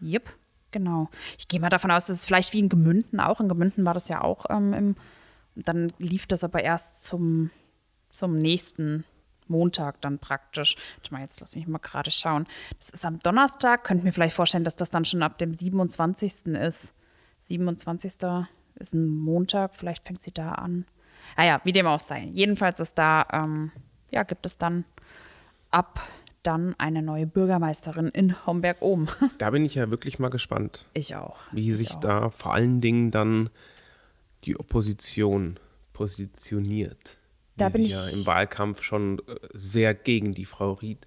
Jep, 0.00 0.28
genau. 0.70 1.08
Ich 1.38 1.48
gehe 1.48 1.58
mal 1.58 1.70
davon 1.70 1.90
aus, 1.90 2.06
dass 2.06 2.18
es 2.18 2.26
vielleicht 2.26 2.52
wie 2.52 2.60
in 2.60 2.68
Gemünden 2.68 3.20
auch. 3.20 3.40
In 3.40 3.48
Gemünden 3.48 3.84
war 3.84 3.94
das 3.94 4.08
ja 4.08 4.20
auch 4.22 4.46
ähm, 4.50 4.72
im. 4.74 4.96
Dann 5.56 5.92
lief 5.98 6.26
das 6.28 6.44
aber 6.44 6.62
erst 6.62 7.04
zum, 7.04 7.50
zum 8.10 8.38
nächsten 8.38 9.04
Montag 9.48 10.00
dann 10.02 10.20
praktisch. 10.20 10.76
Warte 10.96 11.12
mal, 11.12 11.22
jetzt 11.22 11.40
lass 11.40 11.56
mich 11.56 11.66
mal 11.66 11.78
gerade 11.78 12.12
schauen. 12.12 12.46
Das 12.78 12.90
ist 12.90 13.04
am 13.04 13.18
Donnerstag. 13.18 13.82
Könnt 13.82 14.04
mir 14.04 14.12
vielleicht 14.12 14.36
vorstellen, 14.36 14.62
dass 14.62 14.76
das 14.76 14.90
dann 14.90 15.04
schon 15.04 15.22
ab 15.22 15.36
dem 15.38 15.52
27. 15.54 16.46
ist. 16.54 16.94
27. 17.40 18.12
ist 18.78 18.94
ein 18.94 19.08
Montag, 19.08 19.74
vielleicht 19.76 20.06
fängt 20.06 20.22
sie 20.22 20.32
da 20.32 20.52
an. 20.52 20.84
Naja, 21.36 21.60
wie 21.64 21.72
dem 21.72 21.86
auch 21.86 22.00
sei. 22.00 22.28
Jedenfalls 22.32 22.80
ist 22.80 22.96
da, 22.98 23.26
ähm, 23.32 23.70
ja, 24.10 24.22
gibt 24.22 24.46
es 24.46 24.58
dann 24.58 24.84
ab 25.70 26.00
dann 26.44 26.74
eine 26.78 27.02
neue 27.02 27.26
Bürgermeisterin 27.26 28.08
in 28.08 28.46
Homberg-Ohm. 28.46 29.08
Da 29.38 29.50
bin 29.50 29.64
ich 29.64 29.74
ja 29.74 29.90
wirklich 29.90 30.18
mal 30.18 30.30
gespannt, 30.30 30.86
Ich 30.94 31.14
auch. 31.16 31.36
wie 31.52 31.72
ich 31.72 31.78
sich 31.78 31.90
auch. 31.92 32.00
da 32.00 32.30
vor 32.30 32.54
allen 32.54 32.80
Dingen 32.80 33.10
dann 33.10 33.50
die 34.44 34.58
Opposition 34.58 35.58
positioniert. 35.92 37.18
Da 37.56 37.70
die 37.70 37.82
sich 37.82 37.90
ja 37.90 38.08
im 38.18 38.24
Wahlkampf 38.26 38.82
schon 38.82 39.18
äh, 39.26 39.34
sehr 39.52 39.94
gegen 39.94 40.32
die 40.32 40.44
Frau 40.44 40.72
Ried 40.74 41.06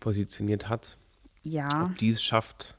positioniert 0.00 0.68
hat. 0.68 0.96
Ja, 1.44 1.86
Ob 1.86 1.98
die 1.98 2.10
es 2.10 2.22
schafft, 2.22 2.76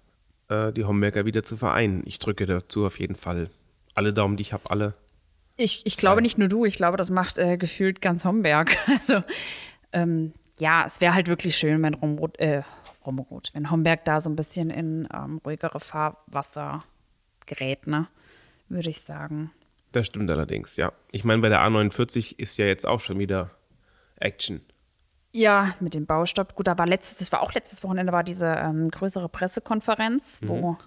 äh, 0.49 0.73
die 0.73 0.83
Homberger 0.83 1.25
wieder 1.25 1.43
zu 1.43 1.55
vereinen. 1.55 2.03
Ich 2.05 2.19
drücke 2.19 2.45
dazu 2.45 2.85
auf 2.85 2.99
jeden 2.99 3.15
Fall 3.15 3.49
alle 3.95 4.13
Daumen, 4.13 4.37
die 4.37 4.41
ich 4.41 4.53
habe, 4.53 4.69
alle. 4.69 4.93
ich, 5.57 5.85
ich 5.85 5.97
glaube 5.97 6.21
nicht 6.21 6.37
nur 6.37 6.47
du, 6.47 6.65
ich 6.65 6.75
glaube, 6.75 6.97
das 6.97 7.09
macht 7.09 7.37
äh, 7.37 7.57
gefühlt 7.57 8.01
ganz 8.01 8.25
Homberg. 8.25 8.77
Also, 8.87 9.23
ähm, 9.91 10.33
ja, 10.59 10.85
es 10.85 11.01
wäre 11.01 11.13
halt 11.13 11.27
wirklich 11.27 11.57
schön, 11.57 11.81
wenn 11.81 11.93
Romrod, 11.93 12.37
äh, 12.39 12.63
Romrod, 13.05 13.51
wenn 13.53 13.71
Homberg 13.71 14.05
da 14.05 14.21
so 14.21 14.29
ein 14.29 14.35
bisschen 14.35 14.69
in 14.69 15.07
ähm, 15.13 15.41
ruhigere 15.45 15.79
Fahrwasser 15.79 16.83
gerät, 17.45 17.87
ne? 17.87 18.07
Würde 18.67 18.89
ich 18.89 19.01
sagen. 19.01 19.51
Das 19.91 20.07
stimmt 20.07 20.29
allerdings, 20.31 20.75
ja. 20.75 20.91
Ich 21.11 21.23
meine, 21.23 21.41
bei 21.41 21.49
der 21.49 21.61
A49 21.61 22.37
ist 22.37 22.57
ja 22.57 22.65
jetzt 22.65 22.85
auch 22.85 22.99
schon 22.99 23.19
wieder 23.19 23.51
Action. 24.17 24.61
Ja, 25.31 25.75
mit 25.79 25.93
dem 25.93 26.05
Baustopp. 26.05 26.55
Gut, 26.55 26.67
da 26.67 26.77
war 26.77 26.87
letztes, 26.87 27.17
das 27.17 27.31
war 27.31 27.41
auch 27.41 27.53
letztes 27.53 27.83
Wochenende 27.83 28.11
war 28.11 28.23
diese 28.23 28.47
ähm, 28.47 28.89
größere 28.89 29.29
Pressekonferenz, 29.29 30.39
wo 30.43 30.77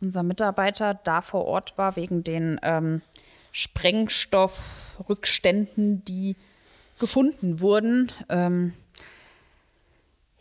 unser 0.00 0.22
Mitarbeiter 0.22 0.94
da 0.94 1.20
vor 1.20 1.44
Ort 1.44 1.76
war 1.76 1.96
wegen 1.96 2.24
den 2.24 2.58
ähm, 2.62 3.02
Sprengstoffrückständen, 3.52 6.04
die 6.04 6.36
gefunden 6.98 7.60
wurden. 7.60 8.12
Ähm, 8.28 8.74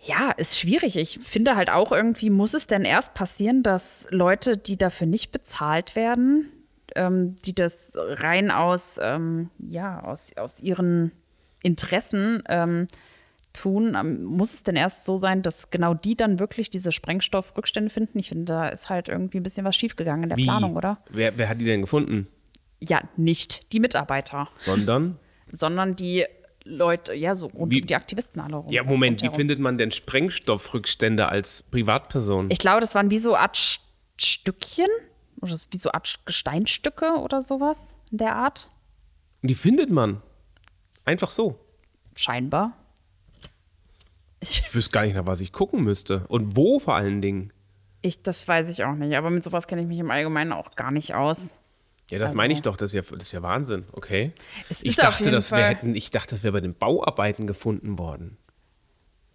ja, 0.02 0.32
ist 0.32 0.60
schwierig. 0.60 0.98
Ich 0.98 1.20
finde 1.20 1.56
halt 1.56 1.70
auch 1.70 1.92
irgendwie, 1.92 2.30
muss 2.30 2.54
es 2.54 2.68
denn 2.68 2.84
erst 2.84 3.14
passieren, 3.14 3.64
dass 3.64 4.08
Leute, 4.12 4.58
die 4.58 4.78
dafür 4.78 5.08
nicht 5.08 5.32
bezahlt 5.32 5.96
werden, 5.96 6.52
ähm, 6.96 7.36
die 7.44 7.54
das 7.54 7.94
rein 7.96 8.52
aus, 8.52 9.00
ähm, 9.02 9.50
ja, 9.60 10.04
aus, 10.04 10.36
aus 10.38 10.60
ihren 10.60 11.12
Interessen 11.64 12.44
ähm, 12.48 12.88
tun, 13.58 13.96
ähm, 14.00 14.24
muss 14.24 14.54
es 14.54 14.64
denn 14.64 14.76
erst 14.76 15.06
so 15.06 15.18
sein, 15.18 15.42
dass 15.42 15.70
genau 15.70 15.94
die 15.94 16.16
dann 16.16 16.40
wirklich 16.40 16.70
diese 16.70 16.92
Sprengstoffrückstände 16.92 17.90
finden? 17.90 18.20
Ich 18.20 18.30
finde, 18.30 18.46
da 18.46 18.68
ist 18.70 18.90
halt 18.90 19.10
irgendwie 19.10 19.38
ein 19.40 19.44
bisschen 19.44 19.66
was 19.66 19.76
schiefgegangen 19.76 20.24
in 20.24 20.30
der 20.30 20.36
Planung, 20.38 20.76
oder? 20.76 21.00
Wer, 21.10 21.38
wer 21.38 21.50
hat 21.50 21.60
die 21.60 21.66
denn 21.66 21.82
gefunden? 21.82 22.28
Ja, 22.80 23.02
nicht 23.18 23.72
die 23.74 23.80
Mitarbeiter, 23.80 24.50
Sondern? 24.56 25.18
sondern 25.52 25.96
die 25.96 26.26
Leute, 26.64 27.14
ja, 27.14 27.34
so 27.34 27.48
rund 27.48 27.72
Wie- 27.72 27.82
um 27.82 27.88
die 27.88 27.96
Aktivisten 27.96 28.42
alle 28.42 28.58
rum. 28.58 28.72
Ja, 28.72 28.84
Moment, 28.84 29.22
wie 29.24 29.30
findet 29.30 29.60
man 29.60 29.78
denn 29.78 29.92
Sprengstoffrückstände 29.92 31.30
als 31.30 31.64
Privatperson? 31.64 32.50
Ich 32.52 32.60
glaube, 32.60 32.82
das 32.82 32.94
waren 32.96 33.10
wie 33.10 33.18
so 33.20 33.36
Art 33.36 33.56
Sch- 33.56 33.80
Stückchen 34.20 34.88
oder 35.42 35.56
wie 35.72 35.78
so 35.78 35.92
Art 35.92 36.20
Gesteinstücke 36.26 37.16
oder 37.22 37.42
sowas 37.42 37.96
in 38.12 38.18
der 38.18 38.36
Art. 38.36 38.70
die 39.44 39.56
findet 39.56 39.90
man. 39.92 40.22
Einfach 41.06 41.30
so. 41.32 41.60
Scheinbar. 42.16 42.74
Ich, 44.40 44.60
Ich 44.68 44.76
wüsste 44.76 44.92
gar 44.92 45.04
nicht, 45.04 45.16
nach 45.16 45.26
was 45.26 45.42
ich 45.42 45.52
gucken 45.52 45.84
müsste. 45.84 46.26
Und 46.28 46.56
wo 46.56 46.80
vor 46.80 46.96
allen 46.96 47.22
Dingen. 47.22 47.52
ich, 48.02 48.22
das 48.22 48.48
weiß 48.48 48.70
ich 48.70 48.84
auch 48.84 48.94
nicht, 48.96 49.16
aber 49.16 49.30
mit 49.30 49.44
sowas 49.44 49.68
kenne 49.68 49.82
ich 49.82 49.88
mich 49.88 50.00
im 50.00 50.12
Allgemeinen 50.12 50.54
auch 50.54 50.76
gar 50.76 50.92
nicht 50.92 51.16
aus. 51.16 51.56
Ja, 52.10 52.20
das 52.20 52.28
Also- 52.28 52.38
meine 52.38 52.54
ich 52.54 52.62
doch, 52.62 52.78
das 52.78 52.94
ist, 52.94 53.10
ja, 53.10 53.16
das 53.18 53.24
ist 53.28 53.32
ja 53.34 53.42
Wahnsinn, 53.42 53.86
okay? 53.92 54.32
Es 54.70 54.82
ich 54.84 54.96
dachte, 54.96 55.24
jeden 55.26 55.34
das 55.36 55.52
wär, 55.52 55.60
Fall- 55.60 55.70
hätten, 55.76 55.96
ich 55.96 56.10
dachte, 56.12 56.30
das 56.36 56.44
wäre 56.44 56.54
bei 56.54 56.62
den 56.62 56.74
Bauarbeiten 56.76 57.48
gefunden 57.48 57.98
worden. 57.98 58.38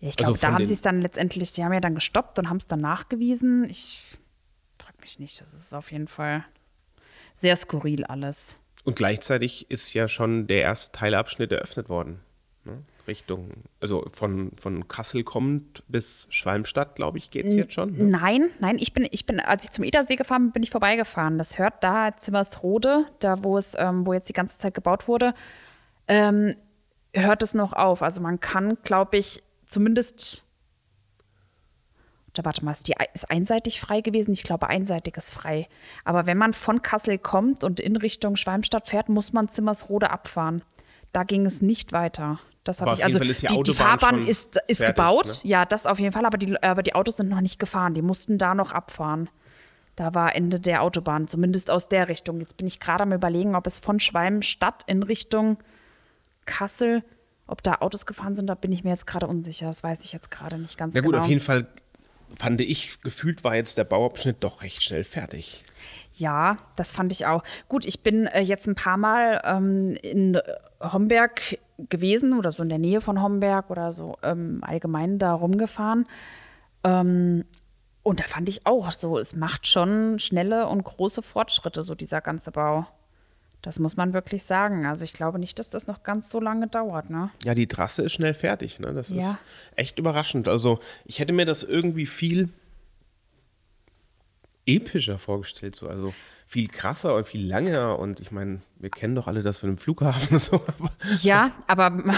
Ja, 0.01 0.09
ich 0.09 0.15
Also 0.19 0.25
glaube, 0.33 0.39
da 0.41 0.47
von 0.47 0.55
haben 0.55 0.65
sie 0.65 0.73
es 0.73 0.81
dann 0.81 1.03
letztendlich, 1.03 1.51
sie 1.51 1.65
haben 1.65 1.73
ja 1.75 1.81
dann 1.81 1.95
gestoppt 1.95 2.39
und 2.39 2.49
haben 2.49 2.57
es 2.57 2.67
dann 2.67 2.81
nachgewiesen. 2.81 3.65
Ich 3.69 4.01
frage 4.79 4.97
mich 5.03 5.19
nicht, 5.19 5.41
das 5.41 5.53
ist 5.53 5.75
auf 5.75 5.93
jeden 5.93 6.09
Fall 6.09 6.45
sehr 7.35 7.57
skurril 7.57 8.05
alles. 8.05 8.59
Und 8.85 8.97
gleichzeitig 8.97 9.71
ist 9.71 9.93
ja 9.93 10.09
schon 10.09 10.47
der 10.47 10.63
erste 10.63 10.93
Teilabschnitt 10.97 11.53
eröffnet 11.53 11.89
worden. 11.89 12.21
Ne? 12.65 12.83
Richtung, 13.07 13.51
also 13.81 14.07
von, 14.13 14.53
von 14.57 14.89
Kassel 14.89 15.25
kommend 15.25 15.83
bis 15.89 16.27
Schwalmstadt, 16.31 16.95
glaube 16.95 17.19
ich, 17.19 17.31
geht 17.31 17.47
es 17.47 17.55
jetzt 17.55 17.73
schon. 17.73 17.93
Ne? 17.93 18.05
Nein, 18.05 18.51
nein, 18.61 18.77
ich 18.79 18.93
bin, 18.95 19.07
ich 19.11 19.27
bin, 19.27 19.41
als 19.41 19.65
ich 19.65 19.71
zum 19.71 19.85
Edersee 19.85 20.17
gefahren 20.17 20.47
bin, 20.47 20.53
bin 20.53 20.63
ich 20.63 20.71
vorbeigefahren. 20.71 21.39
Das 21.39 21.59
hört 21.59 21.83
da 21.83 22.17
Zimmersrode, 22.17 23.07
da 23.19 23.43
wo 23.43 23.59
es, 23.59 23.75
ähm, 23.77 24.07
wo 24.07 24.13
jetzt 24.13 24.29
die 24.29 24.35
ganze 24.35 24.59
Zeit 24.59 24.75
gebaut 24.75 25.09
wurde, 25.09 25.35
ähm, 26.09 26.55
hört 27.13 27.43
es 27.43 27.55
noch 27.55 27.73
auf. 27.73 28.03
Also 28.03 28.21
man 28.21 28.41
kann, 28.41 28.79
glaube 28.85 29.17
ich, 29.17 29.43
zumindest. 29.67 30.45
Da 32.35 32.45
warte 32.47 32.65
mal, 32.65 32.73
ist, 32.73 32.89
die, 32.89 32.95
ist 33.13 33.31
einseitig 33.31 33.79
frei 33.79 34.01
gewesen? 34.01 34.33
Ich 34.33 34.43
glaube, 34.43 34.69
einseitig 34.69 35.19
ist 35.19 35.35
frei. 35.35 35.69
Aber 36.05 36.27
wenn 36.27 36.39
man 36.39 36.55
von 36.55 36.81
Kassel 36.81 37.19
kommt 37.19 37.63
und 37.63 37.79
in 37.79 37.97
Richtung 37.97 38.37
Schwalmstadt 38.37 38.89
fährt, 38.89 39.11
muss 39.11 39.35
man 39.35 39.51
Zimmersrode 39.51 40.11
abfahren. 40.11 40.63
Da 41.13 41.25
ging 41.25 41.45
es 41.45 41.61
nicht 41.61 41.93
weiter. 41.93 42.41
Das 42.65 42.81
habe 42.81 42.93
ich. 42.93 43.05
Also 43.05 43.19
die 43.19 43.33
die, 43.33 43.63
die 43.63 43.75
Fahrbahn 43.75 44.27
ist, 44.27 44.57
ist 44.69 44.79
fertig, 44.79 44.97
gebaut. 44.97 45.27
ne? 45.27 45.51
Ja, 45.51 45.65
das 45.65 45.87
auf 45.87 45.99
jeden 45.99 46.13
Fall. 46.13 46.25
Aber 46.27 46.39
die, 46.39 46.63
aber 46.63 46.83
die 46.83 46.95
Autos 46.95 47.17
sind 47.17 47.29
noch 47.29 47.41
nicht 47.41 47.59
gefahren. 47.59 47.95
Die 47.95 48.03
mussten 48.03 48.39
da 48.39 48.55
noch 48.55 48.73
abfahren. 48.73 49.29
Da 49.97 50.15
war 50.15 50.35
Ende 50.35 50.59
der 50.59 50.83
Autobahn, 50.83 51.29
zumindest 51.29 51.71
aus 51.71 51.89
der 51.89 52.09
Richtung. 52.09 52.41
Jetzt 52.41 52.57
bin 52.57 52.67
ich 52.67 52.81
gerade 52.81 53.03
am 53.03 53.13
Überlegen, 53.13 53.55
ob 53.55 53.67
es 53.67 53.79
von 53.79 54.01
Schwalmstadt 54.01 54.85
in 54.87 55.03
Richtung 55.03 55.59
Kassel, 56.47 57.05
ob 57.47 57.63
da 57.63 57.77
Autos 57.81 58.07
gefahren 58.07 58.35
sind. 58.35 58.47
Da 58.47 58.55
bin 58.55 58.73
ich 58.73 58.85
mir 58.85 58.91
jetzt 58.91 59.07
gerade 59.07 59.27
unsicher. 59.27 59.67
Das 59.67 59.83
weiß 59.83 60.01
ich 60.01 60.13
jetzt 60.13 60.31
gerade 60.31 60.59
nicht 60.59 60.79
ganz 60.79 60.95
Na 60.95 61.03
gut, 61.03 61.13
genau. 61.13 61.25
auf 61.25 61.29
jeden 61.29 61.41
Fall 61.43 61.67
fand 62.37 62.61
ich, 62.61 63.01
gefühlt 63.03 63.45
war 63.45 63.55
jetzt 63.55 63.77
der 63.79 63.85
Bauabschnitt 63.85 64.39
doch 64.41 64.63
recht 64.63 64.83
schnell 64.83 65.05
fertig. 65.05 65.65
Ja, 66.15 66.59
das 66.77 66.93
fand 66.93 67.13
ich 67.13 67.27
auch. 67.27 67.43
Gut, 67.69 67.85
ich 67.85 68.03
bin 68.03 68.27
äh, 68.27 68.41
jetzt 68.41 68.67
ein 68.67 68.75
paar 68.75 68.97
Mal 68.97 69.43
ähm, 69.45 69.97
in 70.03 70.35
äh, 70.35 70.43
Homberg 70.81 71.59
gewesen 71.89 72.39
oder 72.39 72.51
so 72.53 72.63
in 72.63 72.69
der 72.69 72.79
Nähe 72.79 73.01
von 73.01 73.23
Homberg 73.23 73.71
oder 73.71 73.93
so 73.93 74.17
ähm, 74.23 74.59
allgemein 74.63 75.19
da 75.19 75.33
rumgefahren. 75.33 76.07
Ähm, 76.85 77.45
und 78.03 78.19
da 78.21 78.25
fand 78.25 78.49
ich 78.49 78.67
auch 78.67 78.91
so, 78.91 79.19
es 79.19 79.37
macht 79.37 79.67
schon 79.67 80.19
schnelle 80.19 80.67
und 80.69 80.83
große 80.85 81.23
Fortschritte, 81.23 81.83
so 81.83 81.95
dieser 81.95 82.21
ganze 82.21 82.51
Bau. 82.51 82.87
Das 83.61 83.79
muss 83.79 83.97
man 83.97 84.13
wirklich 84.13 84.43
sagen. 84.43 84.87
Also 84.87 85.05
ich 85.05 85.13
glaube 85.13 85.39
nicht, 85.39 85.57
dass 85.61 85.71
das 85.71 85.87
noch 85.87 86.03
ganz 86.03 86.29
so 86.31 86.41
lange 86.41 86.67
dauert, 86.67 87.11
ne? 87.11 87.31
Ja, 87.45 87.55
die 87.55 87.69
Trasse 87.69 88.03
ist 88.03 88.13
schnell 88.13 88.35
fertig. 88.35 88.81
Ne? 88.81 88.93
Das 88.93 89.11
Ja. 89.11 89.31
ist 89.31 89.39
echt 89.77 89.99
überraschend. 90.01 90.49
Also 90.49 90.81
ich 91.05 91.21
hätte 91.21 91.33
mir 91.33 91.47
das 91.47 91.63
irgendwie 91.63 92.07
viel 92.07 92.49
epischer 94.67 95.19
vorgestellt. 95.19 95.77
So. 95.77 95.87
Also 95.89 96.13
viel 96.53 96.69
krasser 96.69 97.15
und 97.15 97.27
viel 97.27 97.47
länger. 97.47 97.99
Und 97.99 98.21
ich 98.21 98.31
meine, 98.31 98.61
wir 98.79 98.91
kennen 98.91 99.15
doch 99.15 99.27
alle 99.27 99.43
das 99.43 99.59
von 99.59 99.71
dem 99.71 99.79
Flughafen 99.79 100.35
und 100.35 100.41
so. 100.43 100.61
Ja, 101.23 101.53
aber 101.67 101.89
nur 101.89 102.15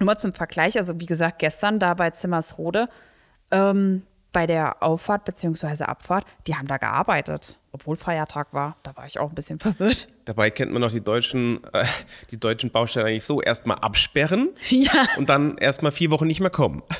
mal 0.00 0.16
zum 0.18 0.32
Vergleich. 0.32 0.78
Also 0.78 0.98
wie 0.98 1.04
gesagt, 1.06 1.38
gestern 1.38 1.78
da 1.78 1.92
bei 1.92 2.08
Zimmersrode, 2.10 2.88
ähm, 3.50 4.02
bei 4.32 4.46
der 4.46 4.82
Auffahrt 4.82 5.24
bzw. 5.26 5.84
Abfahrt, 5.84 6.24
die 6.46 6.54
haben 6.54 6.66
da 6.66 6.78
gearbeitet, 6.78 7.58
obwohl 7.72 7.96
Feiertag 7.96 8.48
war. 8.52 8.76
Da 8.84 8.96
war 8.96 9.04
ich 9.06 9.18
auch 9.18 9.28
ein 9.28 9.34
bisschen 9.34 9.58
verwirrt. 9.60 10.08
dabei 10.24 10.48
kennt 10.50 10.72
man 10.72 10.80
doch 10.80 10.90
die 10.90 11.02
deutschen, 11.04 11.62
äh, 11.74 11.84
die 12.30 12.38
deutschen 12.40 12.70
Baustellen 12.70 13.06
eigentlich 13.06 13.24
so. 13.26 13.42
Erstmal 13.42 13.78
absperren 13.78 14.48
Ja. 14.70 14.92
und 15.18 15.28
dann 15.28 15.58
erstmal 15.58 15.92
vier 15.92 16.10
Wochen 16.10 16.26
nicht 16.26 16.40
mehr 16.40 16.50
kommen. 16.50 16.82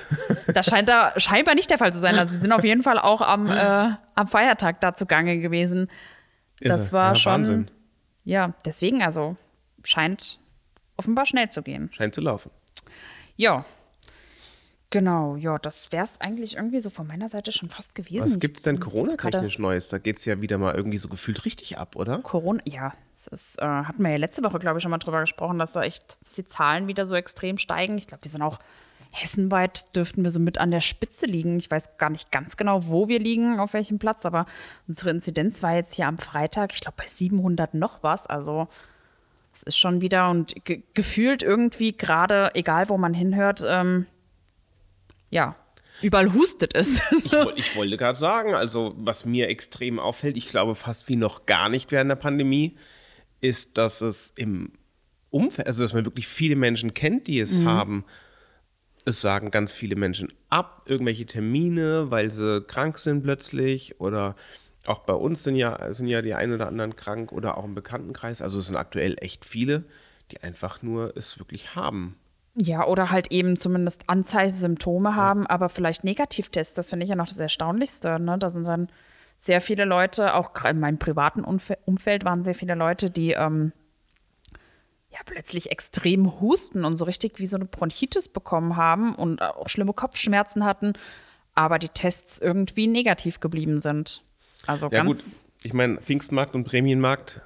Das 0.55 0.67
scheint 0.67 0.89
da 0.89 1.13
scheinbar 1.19 1.55
nicht 1.55 1.71
der 1.71 1.77
Fall 1.79 1.93
zu 1.95 2.01
sein. 2.01 2.19
Also 2.19 2.33
sie 2.35 2.41
sind 2.41 2.53
auf 2.53 2.65
jeden 2.65 2.83
Fall 2.83 2.99
auch 2.99 3.21
am, 3.23 3.47
äh, 3.49 3.91
am 4.15 4.29
Feiertag 4.29 4.81
da 4.81 4.95
zugange 4.95 5.39
gewesen. 5.41 5.89
Das 6.61 6.87
Irre. 6.87 6.93
war 6.93 7.09
ja, 7.11 7.15
schon. 7.15 7.33
Wahnsinn. 7.33 7.71
Ja, 8.25 8.55
deswegen 8.65 9.03
also 9.03 9.37
scheint 9.83 10.39
offenbar 10.97 11.27
schnell 11.27 11.51
zu 11.51 11.63
gehen. 11.63 11.91
Scheint 11.93 12.15
zu 12.15 12.21
laufen. 12.21 12.51
Ja. 13.37 13.65
Genau, 14.91 15.37
ja, 15.37 15.59
das 15.59 15.93
wäre 15.93 16.05
es 16.05 16.19
eigentlich 16.19 16.57
irgendwie 16.57 16.81
so 16.81 16.89
von 16.89 17.07
meiner 17.07 17.29
Seite 17.29 17.53
schon 17.53 17.69
fast 17.69 17.95
gewesen. 17.95 18.25
Was 18.25 18.39
gibt 18.39 18.57
es 18.57 18.63
denn 18.63 18.81
Corona-technisch 18.81 19.59
Neues? 19.59 19.89
Da 19.89 19.99
geht 19.99 20.17
es 20.17 20.25
ja 20.25 20.41
wieder 20.41 20.57
mal 20.57 20.75
irgendwie 20.75 20.97
so 20.97 21.09
gefühlt 21.09 21.45
richtig 21.45 21.77
ab, 21.77 21.95
oder? 21.95 22.19
Corona, 22.21 22.63
ja, 22.65 22.95
es 23.15 23.27
ist, 23.27 23.59
äh, 23.61 23.67
hatten 23.67 24.03
wir 24.03 24.11
ja 24.11 24.17
letzte 24.17 24.43
Woche, 24.43 24.59
glaube 24.59 24.79
ich, 24.79 24.83
schon 24.83 24.91
mal 24.91 24.99
drüber 24.99 25.21
gesprochen, 25.21 25.59
dass 25.59 25.73
da 25.73 25.83
echt 25.83 26.17
dass 26.23 26.33
die 26.35 26.47
Zahlen 26.47 26.87
wieder 26.87 27.07
so 27.07 27.17
extrem 27.17 27.59
steigen. 27.59 27.99
Ich 27.99 28.07
glaube, 28.07 28.25
wir 28.25 28.31
sind 28.31 28.41
auch 28.41 28.59
hessenweit, 29.11 29.95
dürften 29.97 30.25
wir 30.25 30.31
so 30.31 30.41
mit 30.41 30.59
an 30.59 30.71
der 30.71 30.81
Spitze 30.81 31.27
liegen. 31.27 31.59
Ich 31.59 31.71
weiß 31.71 31.97
gar 31.99 32.11
nicht 32.11 32.31
ganz 32.31 32.57
genau, 32.57 32.87
wo 32.89 33.09
wir 33.09 33.19
liegen, 33.19 33.59
auf 33.61 33.73
welchem 33.73 33.99
Platz, 33.99 34.27
aber 34.27 34.47
unsere 34.87 35.11
Inzidenz 35.11 35.63
war 35.63 35.75
jetzt 35.75 35.95
hier 35.95 36.07
am 36.07 36.19
Freitag, 36.19 36.73
ich 36.73 36.81
glaube, 36.81 36.97
bei 36.99 37.07
700 37.07 37.75
noch 37.75 38.03
was. 38.03 38.27
Also 38.27 38.69
es 39.55 39.63
ist 39.63 39.79
schon 39.79 40.01
wieder 40.01 40.31
und 40.31 40.65
ge 40.65 40.83
gefühlt 40.95 41.43
irgendwie 41.43 41.97
gerade, 41.97 42.55
egal 42.55 42.89
wo 42.89 42.99
man 42.99 43.15
hinhört, 43.15 43.65
ähm, 43.67 44.07
ja, 45.31 45.57
überall 46.03 46.33
hustet 46.33 46.75
es. 46.75 47.03
Ich, 47.13 47.33
ich 47.57 47.77
wollte 47.77 47.97
gerade 47.97 48.19
sagen, 48.19 48.55
also 48.55 48.95
was 48.97 49.25
mir 49.25 49.49
extrem 49.49 49.99
auffällt, 49.99 50.37
ich 50.37 50.49
glaube 50.49 50.75
fast 50.75 51.09
wie 51.09 51.17
noch 51.17 51.47
gar 51.47 51.69
nicht 51.69 51.91
während 51.91 52.11
der 52.11 52.17
Pandemie, 52.17 52.77
ist, 53.41 53.79
dass 53.79 54.01
es 54.01 54.33
im 54.37 54.73
Umfeld, 55.31 55.67
also 55.67 55.83
dass 55.83 55.93
man 55.93 56.05
wirklich 56.05 56.27
viele 56.27 56.57
Menschen 56.57 56.95
kennt, 56.95 57.27
die 57.27 57.41
es 57.41 57.63
haben. 57.63 58.05
Es 59.09 59.23
sagen 59.23 59.51
ganz 59.51 59.73
viele 59.73 59.97
Menschen 59.97 60.31
ab, 60.51 60.83
irgendwelche 60.85 61.25
Termine, 61.25 62.11
weil 62.11 62.31
sie 62.31 62.61
krank 62.61 62.99
sind 62.99 63.23
plötzlich 63.23 63.99
oder 64.03 64.37
auch 64.87 64.99
bei 64.99 65.15
uns 65.15 65.45
sind 65.45 65.57
ja, 65.57 65.95
sind 65.95 66.09
ja 66.09 66.21
die 66.21 66.35
ein 66.35 66.53
oder 66.53 66.67
anderen 66.69 66.95
krank 66.95 67.33
oder 67.33 67.57
auch 67.57 67.65
im 67.65 67.75
Bekanntenkreis. 67.75 68.43
Also 68.43 68.59
es 68.59 68.67
sind 68.67 68.77
aktuell 68.77 69.17
echt 69.23 69.47
viele, 69.47 69.85
die 70.31 70.43
einfach 70.43 70.83
nur 70.83 71.17
es 71.17 71.39
wirklich 71.39 71.75
haben. 71.75 72.19
Ja, 72.55 72.87
oder 72.87 73.11
halt 73.11 73.33
eben 73.33 73.57
zumindest 73.57 74.03
Anzeichen, 74.09 74.55
Symptome 74.55 75.17
haben, 75.17 75.47
aber 75.47 75.71
vielleicht 75.71 76.05
Negativtests. 76.05 76.75
Das 76.75 76.91
finde 76.91 77.05
ich 77.05 77.11
ja 77.11 77.17
noch 77.17 77.29
das 77.29 77.39
Erstaunlichste. 77.39 78.21
Ne? 78.21 78.37
Da 78.39 78.51
sind 78.51 78.67
dann 78.67 78.89
sehr 79.39 79.63
viele 79.63 79.87
Leute, 79.87 80.35
auch 80.35 80.51
in 80.67 80.81
meinem 80.81 80.99
privaten 80.99 81.45
Umfe 81.45 81.79
Umfeld 81.87 82.27
waren 82.27 82.43
sehr 82.43 82.55
viele 82.55 82.75
Leute, 82.75 83.11
die 83.11 83.31
ähm, 83.31 83.73
ja 85.11 85.19
plötzlich 85.25 85.71
extrem 85.71 86.41
husten 86.41 86.85
und 86.85 86.97
so 86.97 87.05
richtig 87.05 87.39
wie 87.39 87.47
so 87.47 87.57
eine 87.57 87.65
Bronchitis 87.65 88.29
bekommen 88.29 88.77
haben 88.77 89.15
und 89.15 89.43
auch 89.43 89.69
schlimme 89.69 89.93
Kopfschmerzen 89.93 90.65
hatten, 90.65 90.93
aber 91.55 91.79
die 91.79 91.89
Tests 91.89 92.39
irgendwie 92.39 92.87
negativ 92.87 93.41
geblieben 93.41 93.81
sind. 93.81 94.23
Also 94.67 94.89
Ja 94.91 95.03
gut, 95.03 95.17
ganz 95.17 95.45
ich 95.63 95.73
meine, 95.73 96.01
Pfingstmarkt 96.01 96.55
und 96.55 96.65
Prämienmarkt 96.65 97.43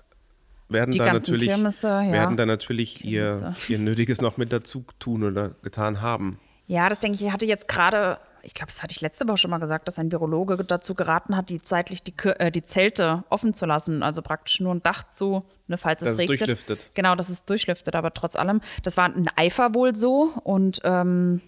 werden 0.69 0.92
da 0.92 1.12
natürlich, 1.12 1.49
Kirmesse, 1.49 1.88
ja. 1.88 2.12
werden 2.12 2.37
da 2.37 2.47
natürlich 2.47 3.04
ihr, 3.04 3.54
ihr 3.69 3.78
Nötiges 3.78 4.21
noch 4.21 4.37
mit 4.37 4.52
dazu 4.52 4.85
tun 4.99 5.23
oder 5.23 5.50
getan 5.62 6.00
haben. 6.00 6.38
Ja, 6.66 6.88
das 6.88 7.00
denke 7.00 7.16
ich, 7.16 7.25
ich 7.25 7.33
hatte 7.33 7.47
jetzt 7.47 7.69
gerade, 7.69 8.19
ich 8.43 8.55
glaube, 8.55 8.73
das 8.73 8.83
hatte 8.83 8.93
ich 8.93 9.01
letzte 9.01 9.27
Woche 9.29 9.37
schon 9.37 9.51
mal 9.51 9.59
gesagt, 9.59 9.87
dass 9.89 9.99
ein 9.99 10.11
Virologe 10.11 10.57
dazu 10.65 10.95
geraten 10.95 11.37
hat, 11.37 11.49
die 11.49 11.63
zeitlich 11.63 12.03
die, 12.03 12.15
äh, 12.25 12.51
die 12.51 12.65
Zelte 12.65 13.25
offen 13.31 13.55
zu 13.55 13.67
lassen, 13.67 14.03
also 14.03 14.23
praktisch 14.23 14.61
nur 14.61 14.75
ein 14.75 14.83
Dach 14.83 15.09
zu, 15.09 15.45
ne, 15.69 15.79
falls 15.79 16.01
Dass 16.01 16.11
es 16.11 16.15
es 16.15 16.21
regnet. 16.21 16.41
durchlüftet. 16.41 16.95
Genau, 16.95 17.15
dass 17.15 17.29
es 17.29 17.45
durchlüftet, 17.45 17.95
aber 17.95 18.13
trotz 18.13 18.37
allem, 18.37 18.61
das 18.83 18.97
war 18.97 19.15
in 19.15 19.29
Eifer 19.37 19.75
wohl 19.75 19.95
so 19.95 20.33
und 20.45 20.81
ähm, 20.85 21.41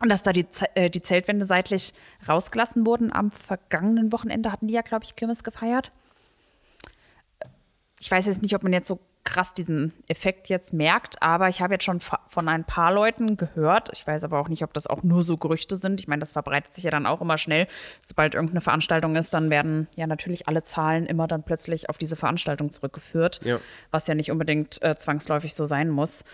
dass 0.00 0.22
da 0.22 0.32
die, 0.32 0.46
äh, 0.74 0.88
die 0.88 1.02
Zeltwände 1.02 1.44
seitlich 1.44 1.92
rausgelassen 2.26 2.86
wurden. 2.86 3.12
Am 3.12 3.30
vergangenen 3.30 4.12
Wochenende 4.12 4.50
hatten 4.50 4.68
die 4.68 4.74
ja, 4.74 4.82
glaube 4.82 5.04
ich, 5.04 5.14
Kirmes 5.16 5.44
gefeiert. 5.44 5.92
Ich 8.00 8.10
weiß 8.10 8.24
jetzt 8.26 8.40
nicht, 8.40 8.54
ob 8.54 8.62
man 8.62 8.72
jetzt 8.72 8.88
so 8.88 8.98
krass 9.24 9.52
diesen 9.54 9.92
Effekt 10.08 10.48
jetzt 10.48 10.72
merkt, 10.72 11.22
aber 11.22 11.48
ich 11.48 11.60
habe 11.60 11.74
jetzt 11.74 11.84
schon 11.84 12.00
von 12.00 12.48
ein 12.48 12.64
paar 12.64 12.92
Leuten 12.92 13.36
gehört. 13.36 13.90
Ich 13.92 14.06
weiß 14.06 14.24
aber 14.24 14.38
auch 14.40 14.48
nicht, 14.48 14.64
ob 14.64 14.72
das 14.72 14.86
auch 14.86 15.02
nur 15.02 15.22
so 15.22 15.36
Gerüchte 15.36 15.76
sind. 15.76 16.00
Ich 16.00 16.08
meine, 16.08 16.20
das 16.20 16.32
verbreitet 16.32 16.72
sich 16.72 16.84
ja 16.84 16.90
dann 16.90 17.06
auch 17.06 17.20
immer 17.20 17.36
schnell. 17.36 17.66
Sobald 18.02 18.34
irgendeine 18.34 18.62
Veranstaltung 18.62 19.16
ist, 19.16 19.34
dann 19.34 19.50
werden 19.50 19.88
ja 19.94 20.06
natürlich 20.06 20.48
alle 20.48 20.62
Zahlen 20.62 21.04
immer 21.06 21.26
dann 21.28 21.42
plötzlich 21.42 21.88
auf 21.90 21.98
diese 21.98 22.16
Veranstaltung 22.16 22.70
zurückgeführt, 22.70 23.40
Ja. 23.44 23.58
was 23.90 24.06
ja 24.06 24.14
nicht 24.14 24.30
unbedingt 24.30 24.82
äh, 24.82 24.96
zwangsläufig 24.96 25.54
so 25.54 25.64
sein 25.66 25.90
muss. 25.90 26.24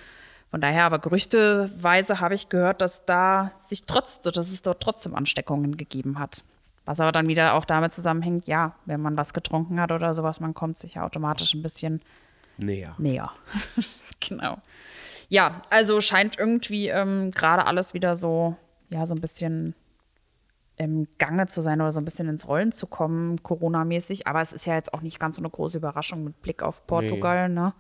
Von 0.53 0.61
daher, 0.61 0.85
aber 0.85 1.01
gerüchteweise 1.01 2.21
habe 2.21 2.35
ich 2.35 2.49
gehört, 2.49 2.81
dass 2.81 3.05
da 3.05 3.53
sich 3.65 3.83
trotz, 3.85 4.21
dass 4.21 4.37
es 4.51 4.63
dort 4.63 4.81
trotzdem 4.83 5.15
Ansteckungen 5.15 5.77
gegeben 5.77 6.19
hat. 6.19 6.45
Was 6.85 7.01
aber 7.01 7.11
dann 7.11 7.27
wieder 7.27 7.55
auch 7.55 7.65
damit 7.65 7.93
zusammenhängt, 7.93 8.47
ja, 8.47 8.75
wenn 8.85 9.01
man 9.01 9.19
was 9.19 9.33
getrunken 9.35 9.81
hat 9.81 9.91
oder 9.91 10.15
sowas, 10.15 10.39
man 10.39 10.55
kommt 10.55 10.79
sich 10.79 10.95
ja 10.95 11.05
automatisch 11.05 11.53
ein 11.55 11.63
bisschen 11.63 12.01
Näher. 12.59 12.95
näher. 12.99 13.33
genau. 14.21 14.59
Ja, 15.29 15.61
also 15.71 16.01
scheint 16.01 16.39
irgendwie 16.39 16.89
ähm, 16.89 17.31
gerade 17.33 17.67
alles 17.67 17.95
wieder 17.95 18.17
so, 18.17 18.57
ja, 18.91 19.07
so 19.07 19.15
ein 19.15 19.21
bisschen 19.21 19.75
im 20.77 21.09
Gange 21.19 21.47
zu 21.47 21.63
sein 21.63 21.81
oder 21.81 21.91
so 21.91 22.01
ein 22.01 22.05
bisschen 22.05 22.29
ins 22.29 22.47
Rollen 22.49 22.71
zu 22.71 22.87
kommen, 22.87 23.43
Corona-mäßig. 23.43 24.27
Aber 24.27 24.43
es 24.43 24.53
ist 24.53 24.67
ja 24.67 24.75
jetzt 24.75 24.93
auch 24.95 25.01
nicht 25.01 25.19
ganz 25.19 25.37
so 25.37 25.41
eine 25.43 25.51
große 25.51 25.79
Überraschung 25.79 26.23
mit 26.25 26.41
Blick 26.43 26.63
auf 26.63 26.87
Portugal, 26.87 27.49
ne? 27.49 27.75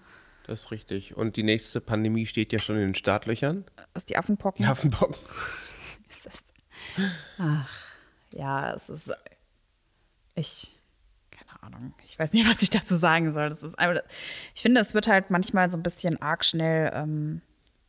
Das 0.46 0.62
ist 0.64 0.70
richtig. 0.70 1.16
Und 1.16 1.37
die 1.37 1.42
nächste 1.42 1.81
Pandemie 1.81 2.24
steht 2.27 2.53
ja 2.53 2.59
schon 2.59 2.77
in 2.77 2.83
den 2.83 2.94
Startlöchern. 2.94 3.64
Was 3.94 4.07
die 4.07 4.16
Affenpocken. 4.16 4.64
Die. 4.64 4.70
Ist 6.09 6.27
das- 6.27 6.44
Ach, 7.38 7.68
ja, 8.33 8.74
es 8.74 8.88
ist. 8.88 9.11
Ich. 10.37 10.81
Ahnung. 11.66 11.94
Ich 12.07 12.18
weiß 12.18 12.33
nicht, 12.33 12.48
was 12.50 12.62
ich 12.62 12.70
dazu 12.70 12.96
sagen 12.96 13.33
soll. 13.33 13.48
Das 13.48 13.62
ist 13.62 13.79
einfach, 13.79 14.02
ich 14.55 14.62
finde, 14.62 14.81
es 14.81 14.94
wird 14.94 15.09
halt 15.09 15.31
manchmal 15.31 15.68
so 15.70 15.76
ein 15.76 15.83
bisschen 15.83 16.20
arg 16.20 16.44
schnell 16.44 16.90
ähm, 16.94 17.42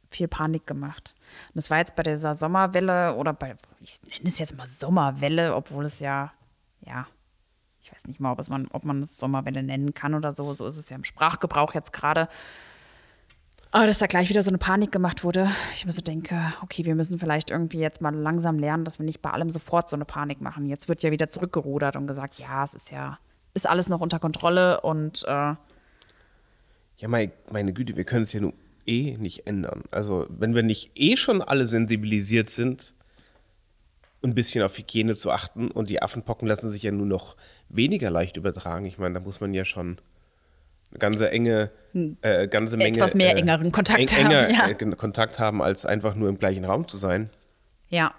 viel 0.09 0.27
Panik 0.27 0.65
gemacht. 0.67 1.15
Und 1.49 1.55
das 1.55 1.69
war 1.69 1.77
jetzt 1.77 1.95
bei 1.95 2.03
dieser 2.03 2.35
Sommerwelle 2.35 3.15
oder 3.15 3.33
bei, 3.33 3.55
ich 3.81 3.99
nenne 4.03 4.27
es 4.27 4.39
jetzt 4.39 4.55
mal 4.55 4.67
Sommerwelle, 4.67 5.55
obwohl 5.55 5.85
es 5.85 5.99
ja, 5.99 6.31
ja, 6.81 7.07
ich 7.81 7.93
weiß 7.93 8.07
nicht 8.07 8.19
mal, 8.19 8.31
ob, 8.31 8.39
es 8.39 8.49
man, 8.49 8.67
ob 8.71 8.83
man 8.83 9.01
es 9.01 9.17
Sommerwelle 9.17 9.63
nennen 9.63 9.93
kann 9.93 10.13
oder 10.13 10.33
so. 10.33 10.53
So 10.53 10.67
ist 10.67 10.77
es 10.77 10.89
ja 10.89 10.95
im 10.95 11.03
Sprachgebrauch 11.03 11.73
jetzt 11.73 11.93
gerade. 11.93 12.27
Aber 13.71 13.87
dass 13.87 13.99
da 13.99 14.07
gleich 14.07 14.29
wieder 14.29 14.43
so 14.43 14.49
eine 14.49 14.57
Panik 14.57 14.91
gemacht 14.91 15.23
wurde. 15.23 15.51
Ich 15.73 15.85
mir 15.85 15.91
so 15.91 16.01
denke, 16.01 16.53
okay, 16.61 16.85
wir 16.85 16.95
müssen 16.95 17.19
vielleicht 17.19 17.49
irgendwie 17.49 17.79
jetzt 17.79 18.01
mal 18.01 18.13
langsam 18.15 18.59
lernen, 18.59 18.85
dass 18.85 18.99
wir 18.99 19.05
nicht 19.05 19.21
bei 19.21 19.31
allem 19.31 19.49
sofort 19.49 19.89
so 19.89 19.95
eine 19.95 20.05
Panik 20.05 20.41
machen. 20.41 20.65
Jetzt 20.65 20.87
wird 20.87 21.03
ja 21.03 21.11
wieder 21.11 21.29
zurückgerudert 21.29 21.95
und 21.95 22.07
gesagt, 22.07 22.39
ja, 22.39 22.63
es 22.63 22.73
ist 22.73 22.91
ja, 22.91 23.19
ist 23.57 23.67
alles 23.67 23.89
noch 23.89 23.99
unter 23.99 24.19
Kontrolle 24.19 24.79
und 24.81 25.23
äh, 25.27 25.27
Ja, 26.97 27.07
mein, 27.07 27.31
meine 27.51 27.73
Güte, 27.73 27.95
wir 27.97 28.05
können 28.05 28.23
es 28.23 28.31
ja 28.33 28.39
nun 28.39 28.53
eh 28.85 29.17
nicht 29.17 29.45
ändern. 29.47 29.83
Also, 29.91 30.25
wenn 30.29 30.55
wir 30.55 30.63
nicht 30.63 30.91
eh 30.95 31.17
schon 31.17 31.41
alle 31.41 31.65
sensibilisiert 31.65 32.49
sind, 32.49 32.93
ein 34.23 34.33
bisschen 34.33 34.63
auf 34.63 34.77
Hygiene 34.77 35.15
zu 35.15 35.31
achten 35.31 35.69
und 35.71 35.89
die 35.89 36.01
Affenpocken 36.01 36.47
lassen 36.47 36.69
sich 36.69 36.83
ja 36.83 36.91
nur 36.91 37.05
noch 37.05 37.35
weniger 37.69 38.09
leicht 38.09 38.37
übertragen. 38.37 38.85
Ich 38.85 38.97
meine, 38.97 39.13
da 39.15 39.19
muss 39.19 39.39
man 39.41 39.53
ja 39.53 39.63
schon 39.65 39.97
eine 40.89 40.99
ganze 40.99 41.29
enge, 41.29 41.69
äh, 42.21 42.47
ganze 42.47 42.77
Menge. 42.77 42.95
Etwas 42.97 43.13
mehr 43.13 43.35
äh, 43.35 43.39
engeren 43.39 43.71
Kontakt 43.71 44.11
haben, 44.13 44.31
enger, 44.31 44.49
ja. 44.49 44.67
äh, 44.69 44.75
Kontakt 44.95 45.37
haben, 45.39 45.61
als 45.61 45.85
einfach 45.85 46.15
nur 46.15 46.29
im 46.29 46.39
gleichen 46.39 46.65
Raum 46.65 46.87
zu 46.87 46.97
sein. 46.97 47.29
ja. 47.89 48.13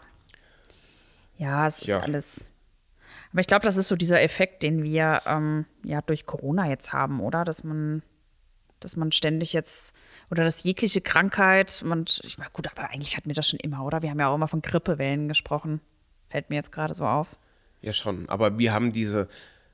Ja, 1.41 1.69
es 1.69 1.79
ist 1.79 1.87
Ja. 1.87 2.01
alles. 2.01 2.51
Aber 3.33 3.41
ich 3.41 3.47
glaube, 3.47 3.65
das 3.65 3.77
ist 3.77 3.89
so 3.89 3.97
dieser 3.97 4.23
Effekt, 4.23 4.63
den 4.63 4.83
wir 4.83 5.23
ähm, 5.27 5.67
ja 5.85 6.01
durch 6.01 6.27
Corona 6.27 6.69
jetzt 6.69 6.93
haben, 6.93 7.21
oder? 7.21 7.45
Dass 7.45 7.65
man, 7.65 8.03
dass 8.81 8.97
man 8.97 9.13
ständig 9.13 9.53
jetzt, 9.53 9.95
oder 10.31 10.45
dass 10.45 10.63
jegliche 10.63 11.01
Krankheit, 11.01 11.83
man, 11.85 12.05
ich 12.23 12.39
meine, 12.39 12.51
gut, 12.53 12.71
aber 12.71 12.91
eigentlich 12.91 13.17
hatten 13.17 13.29
wir 13.29 13.35
das 13.35 13.49
schon 13.49 13.61
immer, 13.61 13.85
oder? 13.85 14.03
Wir 14.03 14.11
haben 14.11 14.21
ja 14.21 14.29
auch 14.29 14.35
immer 14.35 14.49
von 14.49 14.63
Grippewellen 14.63 15.29
gesprochen. 15.29 15.81
Fällt 16.29 16.51
mir 16.51 16.57
jetzt 16.57 16.73
gerade 16.73 16.95
so 16.95 17.05
auf. 17.05 17.37
Ja, 17.81 17.93
schon. 17.93 18.29
Aber 18.29 18.59
wir 18.59 18.73
haben 18.73 18.93
diese 18.93 19.29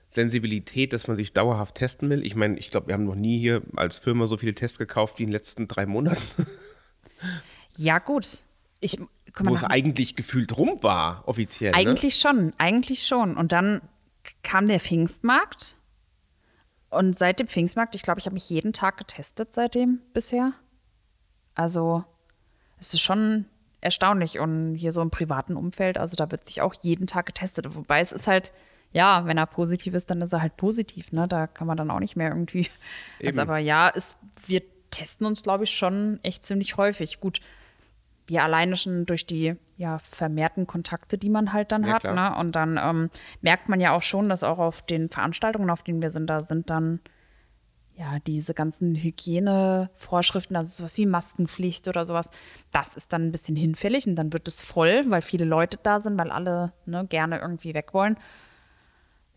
Sensibilität, 0.07 0.93
dass 0.93 1.09
man 1.09 1.17
sich 1.17 1.33
dauerhaft 1.33 1.77
testen 1.77 2.11
will. 2.11 2.25
Ich 2.25 2.37
meine, 2.37 2.59
ich 2.59 2.71
glaube, 2.71 2.89
wir 2.89 2.95
haben 2.95 3.05
noch 3.05 3.15
nie 3.15 3.39
hier 3.39 3.63
als 3.77 3.99
Firma 3.99 4.27
so 4.27 4.37
viele 4.37 4.55
Tests 4.55 4.79
gekauft 4.79 5.19
wie 5.19 5.23
in 5.23 5.29
den 5.29 5.33
letzten 5.33 5.69
drei 5.69 5.87
Monaten, 5.87 6.23
Ja, 7.77 7.99
gut. 7.99 8.45
Ich, 8.81 8.99
wo 9.41 9.55
es 9.55 9.65
eigentlich 9.65 10.17
gefühlt 10.17 10.57
rum 10.57 10.79
war, 10.83 11.27
offiziell. 11.27 11.73
ne? 11.73 11.77
eigentlich 11.77 12.17
schon, 12.17 12.53
eigentlich 12.59 13.07
schon. 13.07 13.37
Und 13.37 13.53
dann 13.53 13.81
kam 14.43 14.69
der 14.69 14.81
Pfingstmarkt. 14.81 15.77
Und 16.91 17.19
seit 17.19 17.41
dem 17.41 17.49
Pfingstmarkt, 17.49 17.95
ich 17.95 18.03
glaube, 18.03 18.21
ich 18.21 18.27
habe 18.27 18.35
mich 18.35 18.49
jeden 18.49 18.73
Tag 18.73 18.97
getestet 18.99 19.53
seitdem 19.53 20.01
bisher. 20.13 20.53
Also, 21.55 22.05
es 22.79 22.95
ist 22.95 23.01
schon 23.01 23.47
erstaunlich. 23.81 24.39
Und 24.39 24.75
hier 24.75 24.93
so 24.93 25.03
im 25.03 25.11
privaten 25.11 25.57
Umfeld, 25.57 25.99
also 25.99 26.17
da 26.17 26.31
wird 26.31 26.47
sich 26.47 26.63
auch 26.63 26.75
jeden 26.83 27.07
Tag 27.07 27.27
getestet. 27.27 27.75
Wobei 27.75 28.01
es 28.01 28.13
ist 28.13 28.27
halt, 28.29 28.53
ja, 28.93 29.27
wenn 29.27 29.39
er 29.39 29.47
positiv 29.47 29.95
ist, 29.95 30.11
dann 30.11 30.23
ist 30.23 30.33
er 30.33 30.43
halt 30.43 30.57
positiv, 30.57 31.11
ne? 31.11 31.27
Da 31.27 31.49
kann 31.49 31.67
man 31.67 31.77
dann 31.77 31.91
auch 31.91 32.01
nicht 32.01 32.17
mehr 32.17 32.29
irgendwie. 32.29 32.69
Also, 33.25 33.41
aber 33.41 33.59
ja, 33.59 33.91
es, 33.95 34.17
wir 34.47 34.63
testen 34.91 35.27
uns, 35.27 35.43
glaube 35.43 35.65
ich, 35.65 35.71
schon 35.71 36.21
echt 36.23 36.45
ziemlich 36.45 36.77
häufig. 36.77 37.21
Gut, 37.21 37.41
wir 38.27 38.43
alleine 38.43 38.77
schon 38.77 39.07
durch 39.07 39.27
die 39.27 39.57
ja, 39.77 39.99
vermehrten 39.99 40.67
Kontakte, 40.67 41.19
die 41.19 41.31
man 41.31 41.53
halt 41.53 41.73
dann 41.73 41.85
Ja, 41.85 41.95
hat. 41.95 42.01
klar. 42.03 42.31
Ne? 42.31 42.39
Und 42.39 42.53
dann 42.57 42.79
ähm, 42.83 43.11
merkt 43.41 43.69
man 43.69 43.81
ja 43.81 43.93
auch 43.93 44.03
schon, 44.03 44.29
dass 44.29 44.45
auch 44.45 44.59
auf 44.59 44.83
den 44.83 45.11
Veranstaltungen, 45.11 45.71
auf 45.71 45.83
denen 45.83 46.01
wir 46.01 46.11
sind, 46.11 46.29
da 46.29 46.41
sind 46.41 46.71
dann 46.71 47.01
ja 47.97 48.19
diese 48.27 48.55
ganzen 48.55 48.95
Hygienevorschriften, 48.95 50.57
also 50.57 50.71
sowas 50.71 50.97
wie 50.99 51.07
Maskenpflicht 51.07 51.87
oder 51.89 52.05
sowas, 52.05 52.31
das 52.73 52.95
ist 52.97 53.13
dann 53.13 53.27
ein 53.27 53.33
bisschen 53.33 53.57
hinfällig 53.57 54.07
und 54.07 54.17
dann 54.17 54.33
wird 54.33 54.49
es 54.49 54.63
voll, 54.63 55.05
weil 55.09 55.23
viele 55.23 55.45
Leute 55.45 55.79
da 55.83 56.01
sind, 56.01 56.19
weil 56.19 56.31
alle 56.31 56.73
ne, 56.87 57.07
gerne 57.07 57.39
irgendwie 57.39 57.75
weg 57.75 57.95
wollen. 57.95 58.17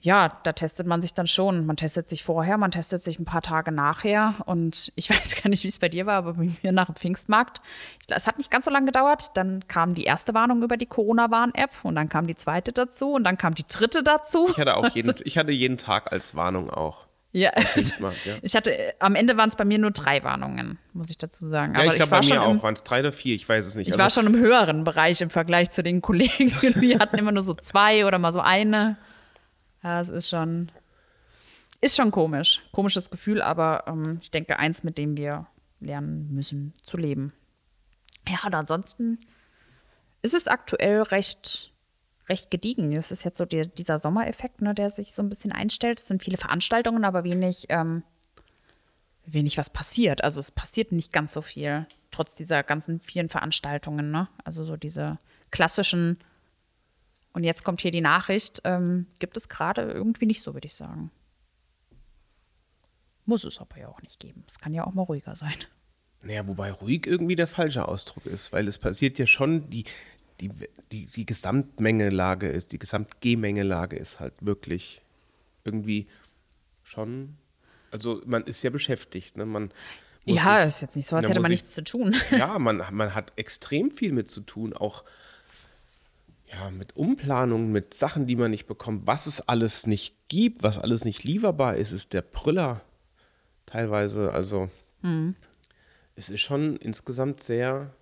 Ja, 0.07 0.39
da 0.43 0.53
testet 0.53 0.87
man 0.87 1.01
sich 1.01 1.13
dann 1.13 1.27
schon. 1.27 1.65
Man 1.65 1.75
testet 1.75 2.07
sich 2.07 2.23
vorher, 2.23 2.57
man 2.57 2.71
testet 2.71 3.03
sich 3.03 3.19
ein 3.19 3.25
paar 3.25 3.41
Tage 3.41 3.73
nachher. 3.73 4.35
Und 4.45 4.93
ich 4.95 5.09
weiß 5.09 5.35
gar 5.43 5.49
nicht, 5.49 5.65
wie 5.65 5.67
es 5.67 5.79
bei 5.79 5.89
dir 5.89 6.05
war, 6.05 6.15
aber 6.15 6.35
bei 6.35 6.49
mir 6.63 6.71
nach 6.71 6.85
dem 6.85 6.95
Pfingstmarkt. 6.95 7.59
Es 8.07 8.25
hat 8.25 8.37
nicht 8.37 8.49
ganz 8.49 8.63
so 8.63 8.71
lange 8.71 8.85
gedauert. 8.85 9.31
Dann 9.33 9.67
kam 9.67 9.95
die 9.95 10.05
erste 10.05 10.33
Warnung 10.33 10.63
über 10.63 10.77
die 10.77 10.85
Corona-Warn-App 10.85 11.71
und 11.83 11.95
dann 11.95 12.07
kam 12.07 12.25
die 12.25 12.37
zweite 12.37 12.71
dazu 12.71 13.11
und 13.11 13.25
dann 13.25 13.37
kam 13.37 13.53
die 13.53 13.65
dritte 13.67 14.01
dazu. 14.01 14.47
Ich 14.49 14.57
hatte 14.57 14.77
auch 14.77 14.87
jeden, 14.95 15.13
ich 15.25 15.37
hatte 15.37 15.51
jeden 15.51 15.75
Tag 15.75 16.09
als 16.09 16.35
Warnung 16.35 16.69
auch. 16.69 17.05
Ja, 17.33 17.51
ja. 17.53 18.35
ich 18.41 18.55
hatte, 18.55 18.93
am 18.99 19.15
Ende 19.15 19.35
waren 19.35 19.49
es 19.49 19.57
bei 19.57 19.65
mir 19.65 19.77
nur 19.77 19.91
drei 19.91 20.23
Warnungen, 20.23 20.79
muss 20.93 21.09
ich 21.09 21.17
dazu 21.17 21.49
sagen. 21.49 21.73
Ja, 21.73 21.81
Aber 21.81 21.89
ich 21.89 21.95
glaube 21.95 22.11
bei 22.11 22.25
mir 22.25 22.41
auch. 22.41 22.63
Waren 22.63 22.75
es 22.75 22.83
drei 22.83 23.01
oder 23.01 23.11
vier? 23.11 23.35
Ich 23.35 23.47
weiß 23.47 23.65
es 23.65 23.75
nicht. 23.75 23.89
Ich 23.89 23.93
Also, 23.93 24.01
war 24.01 24.09
schon 24.09 24.33
im 24.33 24.39
höheren 24.39 24.85
Bereich 24.85 25.19
im 25.19 25.29
Vergleich 25.29 25.71
zu 25.71 25.83
den 25.83 26.01
Kollegen. 26.01 26.53
Wir 26.81 26.99
hatten 26.99 27.17
immer 27.17 27.33
nur 27.33 27.43
so 27.43 27.53
zwei 27.53 28.05
oder 28.05 28.19
mal 28.19 28.31
so 28.31 28.39
eine. 28.39 28.95
Ja, 29.83 30.01
es 30.01 30.09
ist 30.09 30.29
schon, 30.29 30.71
ist 31.81 31.95
schon 31.95 32.11
komisch. 32.11 32.61
Komisches 32.71 33.09
Gefühl, 33.09 33.41
aber 33.41 33.85
ähm, 33.87 34.19
ich 34.21 34.31
denke, 34.31 34.59
eins, 34.59 34.83
mit 34.83 34.97
dem 34.97 35.17
wir 35.17 35.47
lernen 35.79 36.33
müssen 36.33 36.73
zu 36.83 36.97
leben. 36.97 37.33
Ja, 38.27 38.39
und 38.45 38.55
ansonsten 38.55 39.19
ist 40.21 40.33
es 40.33 40.47
aktuell 40.47 41.01
recht, 41.03 41.71
recht 42.27 42.51
gediegen. 42.51 42.93
Es 42.93 43.11
ist 43.11 43.23
jetzt 43.23 43.37
so 43.37 43.45
die, 43.45 43.67
dieser 43.67 43.97
Sommereffekt, 43.97 44.61
ne, 44.61 44.73
der 44.73 44.89
sich 44.89 45.13
so 45.13 45.21
ein 45.21 45.29
bisschen 45.29 45.51
einstellt. 45.51 45.99
Es 45.99 46.07
sind 46.07 46.23
viele 46.23 46.37
Veranstaltungen, 46.37 47.05
aber 47.05 47.23
wenig, 47.23 47.67
ähm, 47.69 48.03
wenig 49.25 49.57
was 49.57 49.69
passiert. 49.69 50.23
Also 50.23 50.39
es 50.39 50.51
passiert 50.51 50.91
nicht 50.91 51.13
ganz 51.13 51.33
so 51.33 51.41
viel, 51.41 51.85
trotz 52.11 52.35
dieser 52.35 52.63
ganzen 52.63 52.99
vielen 52.99 53.29
Veranstaltungen. 53.29 54.11
Ne? 54.11 54.27
Also 54.43 54.63
so 54.63 54.75
diese 54.75 55.19
klassischen, 55.51 56.17
und 57.37 57.43
jetzt 57.43 57.63
kommt 57.63 57.81
hier 57.81 57.91
die 57.91 58.01
Nachricht, 58.01 58.61
ähm, 58.63 59.05
gibt 59.19 59.37
es 59.37 59.47
gerade 59.47 59.83
irgendwie 59.83 60.25
nicht 60.25 60.41
so, 60.41 60.55
würde 60.55 60.65
ich 60.65 60.73
sagen. 60.73 61.11
Muss 63.25 63.43
es 63.43 63.59
aber 63.59 63.77
ja 63.77 63.89
auch 63.89 64.01
nicht 64.01 64.19
geben. 64.19 64.43
Es 64.47 64.57
kann 64.57 64.73
ja 64.73 64.85
auch 64.87 64.93
mal 64.95 65.03
ruhiger 65.03 65.35
sein. 65.35 65.53
Naja, 66.23 66.47
wobei 66.47 66.71
ruhig 66.71 67.05
irgendwie 67.05 67.35
der 67.35 67.45
falsche 67.45 67.87
Ausdruck 67.87 68.25
ist, 68.25 68.51
weil 68.53 68.67
es 68.67 68.79
passiert 68.79 69.19
ja 69.19 69.27
schon, 69.27 69.69
die, 69.69 69.83
die, 70.41 70.49
die, 70.91 71.05
die 71.05 71.25
Gesamtmengelage 71.27 72.47
ist, 72.49 72.71
die 72.71 72.79
Gesamtgemengelage 72.79 73.97
ist 73.97 74.19
halt 74.19 74.33
wirklich 74.41 75.03
irgendwie 75.63 76.07
schon, 76.81 77.37
also 77.91 78.19
man 78.25 78.45
ist 78.45 78.63
ja 78.63 78.71
beschäftigt, 78.71 79.37
ne? 79.37 79.45
Man 79.45 79.71
ja, 80.25 80.61
sich- 80.65 80.67
ist 80.75 80.81
jetzt 80.81 80.95
nicht 80.95 81.07
so, 81.07 81.17
als 81.17 81.29
hätte 81.29 81.39
man 81.39 81.51
ich- 81.51 81.59
nichts 81.61 81.75
zu 81.75 81.83
tun. 81.83 82.15
ja, 82.31 82.57
man, 82.57 82.81
man 82.91 83.13
hat 83.13 83.33
extrem 83.35 83.91
viel 83.91 84.11
mit 84.11 84.27
zu 84.31 84.41
tun, 84.41 84.73
auch 84.73 85.03
ja, 86.51 86.69
mit 86.71 86.95
Umplanungen, 86.95 87.71
mit 87.71 87.93
Sachen, 87.93 88.27
die 88.27 88.35
man 88.35 88.51
nicht 88.51 88.67
bekommt, 88.67 89.05
was 89.05 89.27
es 89.27 89.47
alles 89.47 89.85
nicht 89.87 90.15
gibt, 90.27 90.63
was 90.63 90.77
alles 90.77 91.05
nicht 91.05 91.23
lieferbar 91.23 91.75
ist, 91.75 91.91
ist 91.91 92.13
der 92.13 92.21
Brüller 92.21 92.81
teilweise. 93.65 94.31
Also 94.31 94.69
es 96.15 96.29
ist 96.29 96.41
schon 96.41 96.77
insgesamt 96.77 97.43
sehr, 97.43 97.93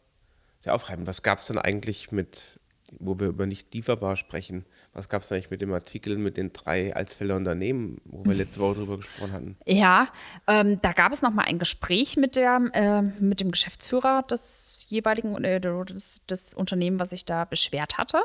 sehr 0.61 0.73
aufreibend. 0.73 1.07
Was 1.07 1.21
gab 1.21 1.39
es 1.39 1.47
denn 1.47 1.57
eigentlich 1.57 2.11
mit, 2.11 2.59
wo 2.99 3.19
wir 3.19 3.27
über 3.27 3.45
nicht 3.45 3.73
lieferbar 3.73 4.15
sprechen, 4.15 4.65
was 4.93 5.09
gab 5.09 5.23
es 5.23 5.31
eigentlich 5.31 5.51
mit 5.51 5.61
dem 5.61 5.73
Artikel 5.73 6.17
mit 6.17 6.37
den 6.37 6.53
drei 6.53 6.95
Alsfelder 6.95 7.35
Unternehmen, 7.35 7.99
wo 8.05 8.23
wir 8.23 8.33
letzte 8.33 8.61
Woche 8.61 8.75
drüber 8.75 8.97
gesprochen 8.97 9.33
hatten? 9.33 9.57
Ja, 9.65 10.07
ähm, 10.47 10.79
da 10.81 10.93
gab 10.93 11.11
es 11.11 11.21
noch 11.21 11.33
mal 11.33 11.43
ein 11.43 11.59
Gespräch 11.59 12.15
mit, 12.15 12.35
der, 12.37 12.61
äh, 12.73 13.01
mit 13.01 13.41
dem 13.41 13.51
Geschäftsführer 13.51 14.23
des 14.23 14.74
jeweiligen 14.87 15.43
äh, 15.43 15.59
des, 15.59 16.21
des 16.29 16.53
Unternehmens, 16.53 17.01
was 17.01 17.09
sich 17.11 17.25
da 17.25 17.45
beschwert 17.45 17.97
hatte. 17.97 18.21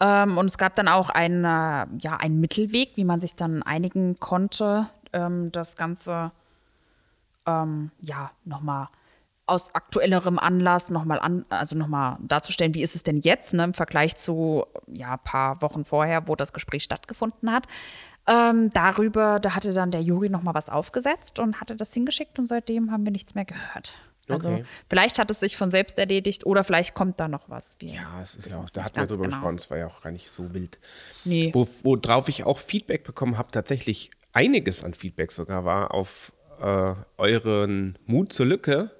Ähm, 0.00 0.38
und 0.38 0.46
es 0.46 0.58
gab 0.58 0.74
dann 0.76 0.88
auch 0.88 1.10
einen, 1.10 1.44
äh, 1.44 1.86
ja, 1.98 2.16
einen 2.18 2.40
Mittelweg, 2.40 2.92
wie 2.96 3.04
man 3.04 3.20
sich 3.20 3.34
dann 3.34 3.62
einigen 3.62 4.18
konnte, 4.18 4.88
ähm, 5.12 5.52
das 5.52 5.76
Ganze 5.76 6.32
ähm, 7.46 7.90
ja 8.00 8.30
nochmal 8.44 8.88
aus 9.46 9.74
aktuellerem 9.74 10.38
Anlass 10.38 10.90
nochmal 10.90 11.20
an, 11.20 11.44
also 11.50 11.76
nochmal 11.76 12.16
darzustellen, 12.20 12.74
wie 12.74 12.82
ist 12.82 12.94
es 12.94 13.02
denn 13.02 13.18
jetzt, 13.18 13.52
ne, 13.52 13.64
im 13.64 13.74
Vergleich 13.74 14.16
zu 14.16 14.64
ja, 14.86 15.16
paar 15.18 15.60
Wochen 15.60 15.84
vorher, 15.84 16.26
wo 16.28 16.34
das 16.34 16.52
Gespräch 16.52 16.82
stattgefunden 16.82 17.52
hat. 17.52 17.66
Ähm, 18.26 18.70
darüber, 18.70 19.38
da 19.40 19.54
hatte 19.54 19.74
dann 19.74 19.90
der 19.90 20.00
Juri 20.00 20.30
nochmal 20.30 20.54
was 20.54 20.70
aufgesetzt 20.70 21.38
und 21.38 21.60
hatte 21.60 21.76
das 21.76 21.92
hingeschickt 21.92 22.38
und 22.38 22.46
seitdem 22.46 22.90
haben 22.90 23.04
wir 23.04 23.12
nichts 23.12 23.34
mehr 23.34 23.44
gehört. 23.44 23.98
Also 24.28 24.48
Okay. 24.48 24.64
vielleicht 24.88 25.18
hat 25.18 25.30
es 25.30 25.40
sich 25.40 25.56
von 25.56 25.70
selbst 25.70 25.98
erledigt 25.98 26.46
oder 26.46 26.64
vielleicht 26.64 26.94
kommt 26.94 27.20
da 27.20 27.28
noch 27.28 27.48
was. 27.50 27.76
Wir 27.78 27.94
Ja, 27.94 28.20
es 28.22 28.36
ist 28.36 28.48
ja 28.48 28.58
auch, 28.58 28.70
da 28.70 28.84
hatten 28.84 28.96
wir 28.96 29.06
drüber 29.06 29.24
genau. 29.24 29.36
gesprochen, 29.36 29.56
es 29.56 29.70
war 29.70 29.78
ja 29.78 29.86
auch 29.86 30.00
gar 30.02 30.10
nicht 30.10 30.30
so 30.30 30.54
wild. 30.54 30.78
Nee. 31.24 31.50
Wo, 31.52 31.68
worauf 31.82 32.28
ich 32.28 32.44
auch 32.44 32.58
Feedback 32.58 33.04
bekommen 33.04 33.36
habe, 33.38 33.50
tatsächlich 33.50 34.10
einiges 34.32 34.82
an 34.82 34.94
Feedback 34.94 35.30
sogar 35.32 35.64
war 35.64 35.92
auf 35.92 36.32
äh, 36.60 36.94
euren 37.18 37.98
Mut 38.06 38.32
zur 38.32 38.46
Lücke 38.46 38.90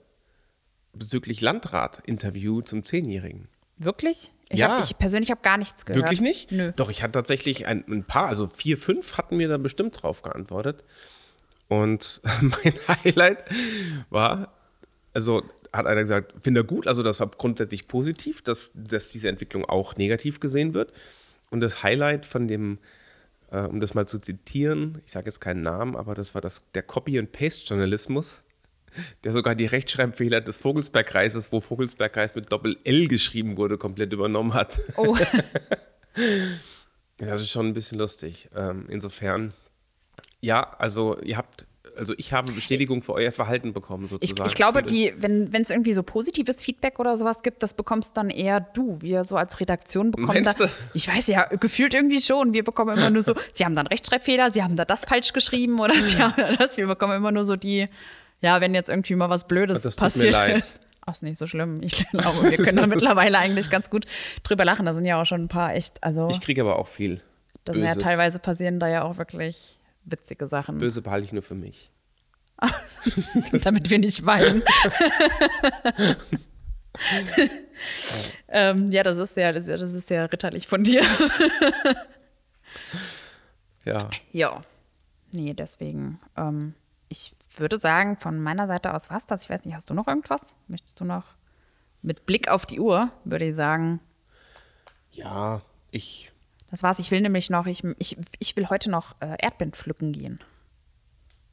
bezüglich 0.93 1.41
Landrat-Interview 1.41 2.61
zum 2.63 2.85
Zehnjährigen. 2.85 3.49
Wirklich? 3.77 4.33
Ich, 4.49 4.61
Ja. 4.61 4.77
hab, 4.79 4.85
ich 4.85 4.97
persönlich 4.99 5.31
habe 5.31 5.41
gar 5.43 5.57
nichts 5.59 5.85
gehört. 5.85 6.05
Wirklich 6.05 6.21
nicht? 6.21 6.53
Nö. 6.53 6.73
Doch, 6.77 6.91
ich 6.91 7.03
hatte 7.03 7.13
tatsächlich 7.13 7.67
ein, 7.67 7.85
ein 7.89 8.05
paar, 8.05 8.29
also 8.29 8.47
vier, 8.47 8.77
fünf 8.79 9.17
hatten 9.19 9.37
mir 9.37 9.49
da 9.49 9.57
bestimmt 9.59 10.01
drauf 10.03 10.23
geantwortet. 10.23 10.85
Und 11.69 12.21
mein 12.41 12.75
Highlight 13.05 13.45
war, 14.11 14.54
also 15.15 15.43
hat 15.73 15.87
einer 15.87 16.03
gesagt, 16.03 16.35
finde 16.43 16.61
er 16.61 16.65
gut, 16.65 16.87
also 16.87 17.03
das 17.03 17.19
war 17.21 17.29
grundsätzlich 17.29 17.89
positiv, 17.89 18.43
dass, 18.43 18.73
dass 18.75 19.11
diese 19.11 19.29
Entwicklung 19.29 19.65
auch 19.65 19.97
negativ 19.97 20.39
gesehen 20.39 20.75
wird. 20.75 20.93
Und 21.51 21.61
das 21.61 21.83
Highlight 21.83 22.27
von 22.27 22.47
dem, 22.47 22.79
äh, 23.51 23.63
um 23.63 23.81
das 23.81 23.95
mal 23.95 24.07
zu 24.07 24.19
zitieren, 24.19 25.01
ich 25.05 25.13
sage 25.13 25.27
jetzt 25.27 25.41
keinen 25.41 25.63
Namen, 25.63 25.97
aber 25.97 26.15
das 26.15 26.35
war 26.35 26.41
das, 26.41 26.63
der 26.75 26.83
Copy-and-Paste-Journalismus, 26.83 28.43
der 29.25 29.33
sogar 29.33 29.57
die 29.57 29.67
Rechtschreibfehler 29.67 30.41
des 30.41 30.57
Vogelsbergkreises, 30.59 31.51
wo 31.51 31.61
Vogelsbergkreis 31.61 32.35
mit 32.37 32.53
Doppel-L 32.53 33.09
geschrieben 33.09 33.57
wurde, 33.57 33.79
komplett 33.79 34.13
übernommen 34.13 34.55
hat. 34.55 34.81
Oh, 34.97 35.17
Das 37.19 37.41
ist 37.41 37.51
schon 37.51 37.69
ein 37.69 37.75
bisschen 37.75 37.99
lustig. 37.99 38.49
Ähm, 38.55 38.87
insofern, 38.89 39.53
ja, 40.41 40.63
also 40.79 41.19
ihr 41.21 41.37
habt, 41.37 41.67
also 41.97 42.15
ich 42.17 42.33
habe 42.33 42.53
Bestätigung 42.53 43.03
für 43.03 43.13
euer 43.15 43.33
Verhalten 43.33 43.73
bekommen, 43.73 44.05
ich, 44.05 44.11
sozusagen. 44.11 44.49
ich 44.49 44.55
glaube, 44.55 44.81
Für- 44.81 44.87
die, 44.87 45.15
wenn 45.19 45.53
es 45.53 45.71
irgendwie 45.71 45.93
so 45.95 46.03
positives 46.03 46.63
Feedback 46.63 46.99
oder 46.99 47.17
sowas 47.17 47.43
gibt, 47.43 47.63
das 47.63 47.75
bekommst 47.75 48.17
dann 48.17 48.31
eher 48.31 48.61
du. 48.61 49.01
Wir 49.01 49.25
so 49.25 49.37
als 49.37 49.61
Redaktion 49.61 50.11
bekommen 50.11 50.29
Meinst 50.43 50.61
da, 50.61 50.67
du? 50.67 50.71
Ich 50.95 51.09
weiß 51.09 51.27
ja, 51.29 51.45
gefühlt 51.45 51.95
irgendwie 51.95 52.21
schon. 52.21 52.53
Wir 52.53 52.65
bekommen 52.65 52.97
immer 52.97 53.11
nur 53.11 53.23
so, 53.23 53.35
sie 53.53 53.65
haben 53.65 53.75
dann 53.75 53.87
Rechtschreibfehler, 53.87 54.51
sie 54.53 54.63
haben 54.63 54.77
da 54.77 54.85
das 54.85 55.05
falsch 55.05 55.33
geschrieben 55.33 55.79
oder 55.81 55.95
sie 55.95 56.19
haben 56.19 56.35
da 56.37 56.57
das. 56.57 56.77
Wir 56.77 56.87
bekommen 56.87 57.17
immer 57.17 57.33
nur 57.33 57.45
so 57.45 57.57
die, 57.57 57.89
ja, 58.41 58.61
wenn 58.61 58.75
jetzt 58.75 58.89
irgendwie 58.91 59.15
mal 59.15 59.31
was 59.31 59.47
Blödes 59.47 59.83
Das 59.83 59.97
passiert 59.97 60.35
ist. 60.59 60.81
Ach, 61.07 61.13
ist 61.13 61.23
nicht 61.23 61.37
so 61.39 61.47
schlimm. 61.47 61.81
Ich 61.83 62.07
glaube, 62.11 62.43
wir 62.51 62.57
können 62.57 62.77
da 62.79 62.87
mittlerweile 62.89 63.39
eigentlich 63.39 63.69
ganz 63.71 63.91
gut 63.91 64.07
drüber 64.43 64.65
lachen. 64.65 64.87
Da 64.87 64.95
sind 64.95 65.05
ja 65.05 65.21
auch 65.21 65.27
schon 65.27 65.43
ein 65.43 65.49
paar 65.49 65.75
echt, 65.75 66.03
also 66.03 66.29
Ich 66.31 66.41
kriege 66.41 66.63
aber 66.63 66.79
auch 66.79 66.89
viel. 66.89 67.21
da 67.65 67.75
sind 67.75 67.83
ja 67.83 67.89
Böses. 67.91 68.03
teilweise 68.03 68.39
passieren 68.39 68.81
da 68.81 68.89
ja 68.89 69.03
auch 69.03 69.19
wirklich 69.19 69.79
witzige 70.05 70.47
Sachen, 70.47 70.79
Böse 70.79 71.03
behalte 71.03 71.27
ich 71.27 71.33
nur 71.33 71.43
für 71.43 71.55
mich. 71.55 71.91
damit 73.65 73.91
wir 73.91 73.99
nicht 73.99 74.25
weinen. 74.25 74.63
ähm, 78.49 78.93
ja, 78.93 79.03
das 79.03 79.19
ist 79.19 79.37
ja, 79.37 79.53
das 79.53 79.65
ist 79.65 79.69
ja, 79.69 79.77
das 79.77 79.93
ist 79.93 80.11
ja 80.11 80.25
ritterlich 80.25 80.67
von 80.69 80.85
dir. 80.85 81.03
Ja. 83.85 83.99
Ja. 84.33 84.63
Nee, 85.31 85.53
deswegen. 85.53 86.19
Ähm, 86.37 86.75
ich 87.09 87.35
würde 87.59 87.79
sagen, 87.79 88.17
von 88.17 88.41
meiner 88.41 88.67
Seite 88.67 88.95
aus 88.95 89.11
war's 89.11 89.27
das. 89.27 89.45
Ich 89.45 89.51
weiß 89.51 89.65
nicht, 89.65 89.75
hast 89.75 89.91
du 89.91 89.95
noch 89.95 90.09
irgendwas? 90.09 90.55
Möchtest 90.69 91.01
du 91.01 91.05
noch? 91.05 91.25
Mit 92.03 92.27
Blick 92.27 92.49
auf 92.49 92.67
die 92.67 92.81
Uhr 92.81 93.11
würde 93.25 93.47
ich 93.47 93.55
sagen, 93.55 94.01
Ja, 95.11 95.61
ich. 95.91 96.33
Das 96.75 96.83
war's. 96.83 96.99
Ich 96.99 97.11
will 97.13 97.21
nämlich 97.21 97.51
noch, 97.51 97.67
ich, 97.67 97.85
ich, 97.99 98.17
ich 98.41 98.57
will 98.57 98.69
heute 98.69 98.91
noch 98.91 99.15
äh, 99.21 99.37
Erdbeeren 99.41 99.73
pflücken 99.73 100.13
gehen. 100.13 100.41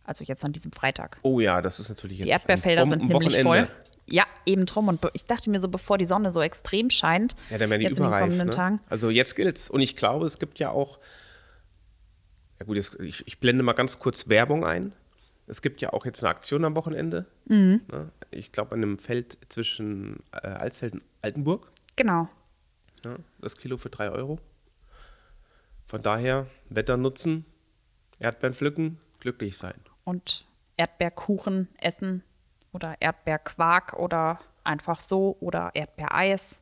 Also 0.03 0.23
jetzt 0.23 0.43
an 0.43 0.51
diesem 0.51 0.71
Freitag. 0.71 1.19
Oh 1.21 1.39
ja, 1.39 1.61
das 1.61 1.79
ist 1.79 1.89
natürlich 1.89 2.17
jetzt. 2.19 2.27
Die 2.27 2.31
Erdbeerfelder 2.31 2.87
sind 2.87 3.07
nämlich 3.07 3.39
voll. 3.41 3.67
Ja, 4.07 4.25
eben 4.47 4.65
drum. 4.65 4.87
Und 4.87 4.99
ich 5.13 5.25
dachte 5.25 5.49
mir 5.51 5.61
so, 5.61 5.69
bevor 5.69 5.97
die 5.99 6.05
Sonne 6.05 6.31
so 6.31 6.41
extrem 6.41 6.89
scheint, 6.89 7.35
Ja, 7.51 7.59
dann 7.59 7.69
werden 7.69 7.81
die 7.81 7.85
jetzt 7.85 7.97
in 7.97 8.03
den 8.03 8.07
überreif. 8.07 8.23
kommenden 8.23 8.47
Ne? 8.47 8.53
Tagen. 8.53 8.81
Also 8.89 9.09
jetzt 9.11 9.35
gilt's. 9.35 9.69
Und 9.69 9.81
ich 9.81 9.95
glaube, 9.95 10.25
es 10.25 10.39
gibt 10.39 10.57
ja 10.59 10.71
auch. 10.71 10.97
Ja 12.59 12.65
gut, 12.65 12.75
jetzt, 12.77 12.99
ich, 12.99 13.25
ich 13.27 13.39
blende 13.39 13.63
mal 13.63 13.73
ganz 13.73 13.99
kurz 13.99 14.27
Werbung 14.27 14.65
ein. 14.65 14.91
Es 15.47 15.61
gibt 15.61 15.81
ja 15.81 15.93
auch 15.93 16.05
jetzt 16.05 16.23
eine 16.23 16.29
Aktion 16.29 16.65
am 16.65 16.75
Wochenende. 16.75 17.25
Mhm. 17.45 17.81
Ne? 17.91 18.09
Ich 18.31 18.51
glaube, 18.51 18.73
an 18.73 18.81
einem 18.81 18.97
Feld 18.99 19.37
zwischen 19.49 20.23
äh, 20.31 20.47
Alsfeld 20.47 20.93
und 20.93 21.03
Altenburg. 21.21 21.71
Genau. 21.95 22.27
Ja, 23.05 23.15
das 23.39 23.55
Kilo 23.57 23.77
für 23.77 23.89
3 23.89 24.09
Euro. 24.11 24.39
Von 25.91 26.01
daher 26.01 26.47
Wetter 26.69 26.95
nutzen, 26.95 27.45
Erdbeeren 28.17 28.53
pflücken, 28.53 29.01
glücklich 29.19 29.57
sein. 29.57 29.73
Und 30.05 30.45
Erdbeerkuchen 30.77 31.67
essen 31.79 32.23
oder 32.71 32.95
Erdbeerquark 33.01 33.99
oder 33.99 34.39
einfach 34.63 35.01
so 35.01 35.35
oder 35.41 35.71
Erdbeereis. 35.73 36.61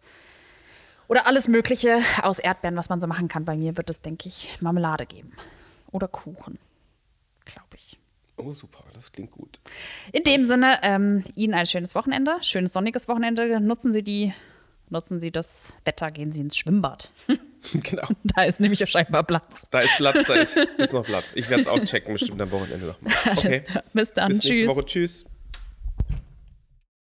Oder 1.08 1.28
alles 1.28 1.48
Mögliche 1.48 2.02
aus 2.24 2.40
Erdbeeren, 2.40 2.76
was 2.76 2.90
man 2.90 3.00
so 3.00 3.06
machen 3.06 3.28
kann. 3.28 3.46
Bei 3.46 3.56
mir 3.56 3.78
wird 3.78 3.92
es, 3.92 4.02
denke 4.02 4.28
ich, 4.28 4.60
Marmelade 4.62 5.06
geben. 5.06 5.34
Oder 5.92 6.08
Kuchen, 6.08 6.58
glaube 7.46 7.76
ich. 7.76 8.00
Oh, 8.36 8.52
super, 8.52 8.84
das 8.96 9.12
klingt 9.12 9.30
gut. 9.30 9.60
In 10.12 10.24
dem 10.24 10.46
Sinne, 10.46 10.80
ähm, 10.82 11.24
Ihnen 11.36 11.54
ein 11.54 11.68
schönes 11.68 11.94
Wochenende, 11.94 12.38
schönes 12.42 12.74
sonniges 12.74 13.08
Wochenende. 13.08 13.60
Nutzen 13.60 13.94
Sie 13.94 14.02
die, 14.02 14.34
nutzen 14.90 15.20
Sie 15.20 15.30
das 15.30 15.76
Wetter, 15.86 16.10
gehen 16.10 16.32
Sie 16.32 16.42
ins 16.42 16.58
Schwimmbad. 16.58 17.12
genau. 17.74 18.08
Da 18.24 18.44
ist 18.44 18.60
nämlich 18.60 18.88
scheinbar 18.90 19.24
Platz. 19.24 19.68
Da 19.72 19.80
ist 19.80 19.96
Platz, 19.98 20.28
da 20.28 20.36
ist, 20.36 20.58
ist 20.78 20.94
noch 20.94 21.04
Platz. 21.04 21.34
Ich 21.36 21.50
werde 21.50 21.62
es 21.62 21.68
auch 21.68 21.84
checken, 21.84 22.14
bestimmt 22.14 22.42
am 22.42 22.52
Wochenende 22.52 22.88
nochmal. 22.88 23.14
Okay. 23.38 23.64
Bis 23.94 24.14
dann. 24.14 24.30
Bis 24.30 24.44
nächste 24.44 24.54
Tschüss. 24.54 24.68
Woche. 24.68 24.86
Tschüss. 24.86 25.29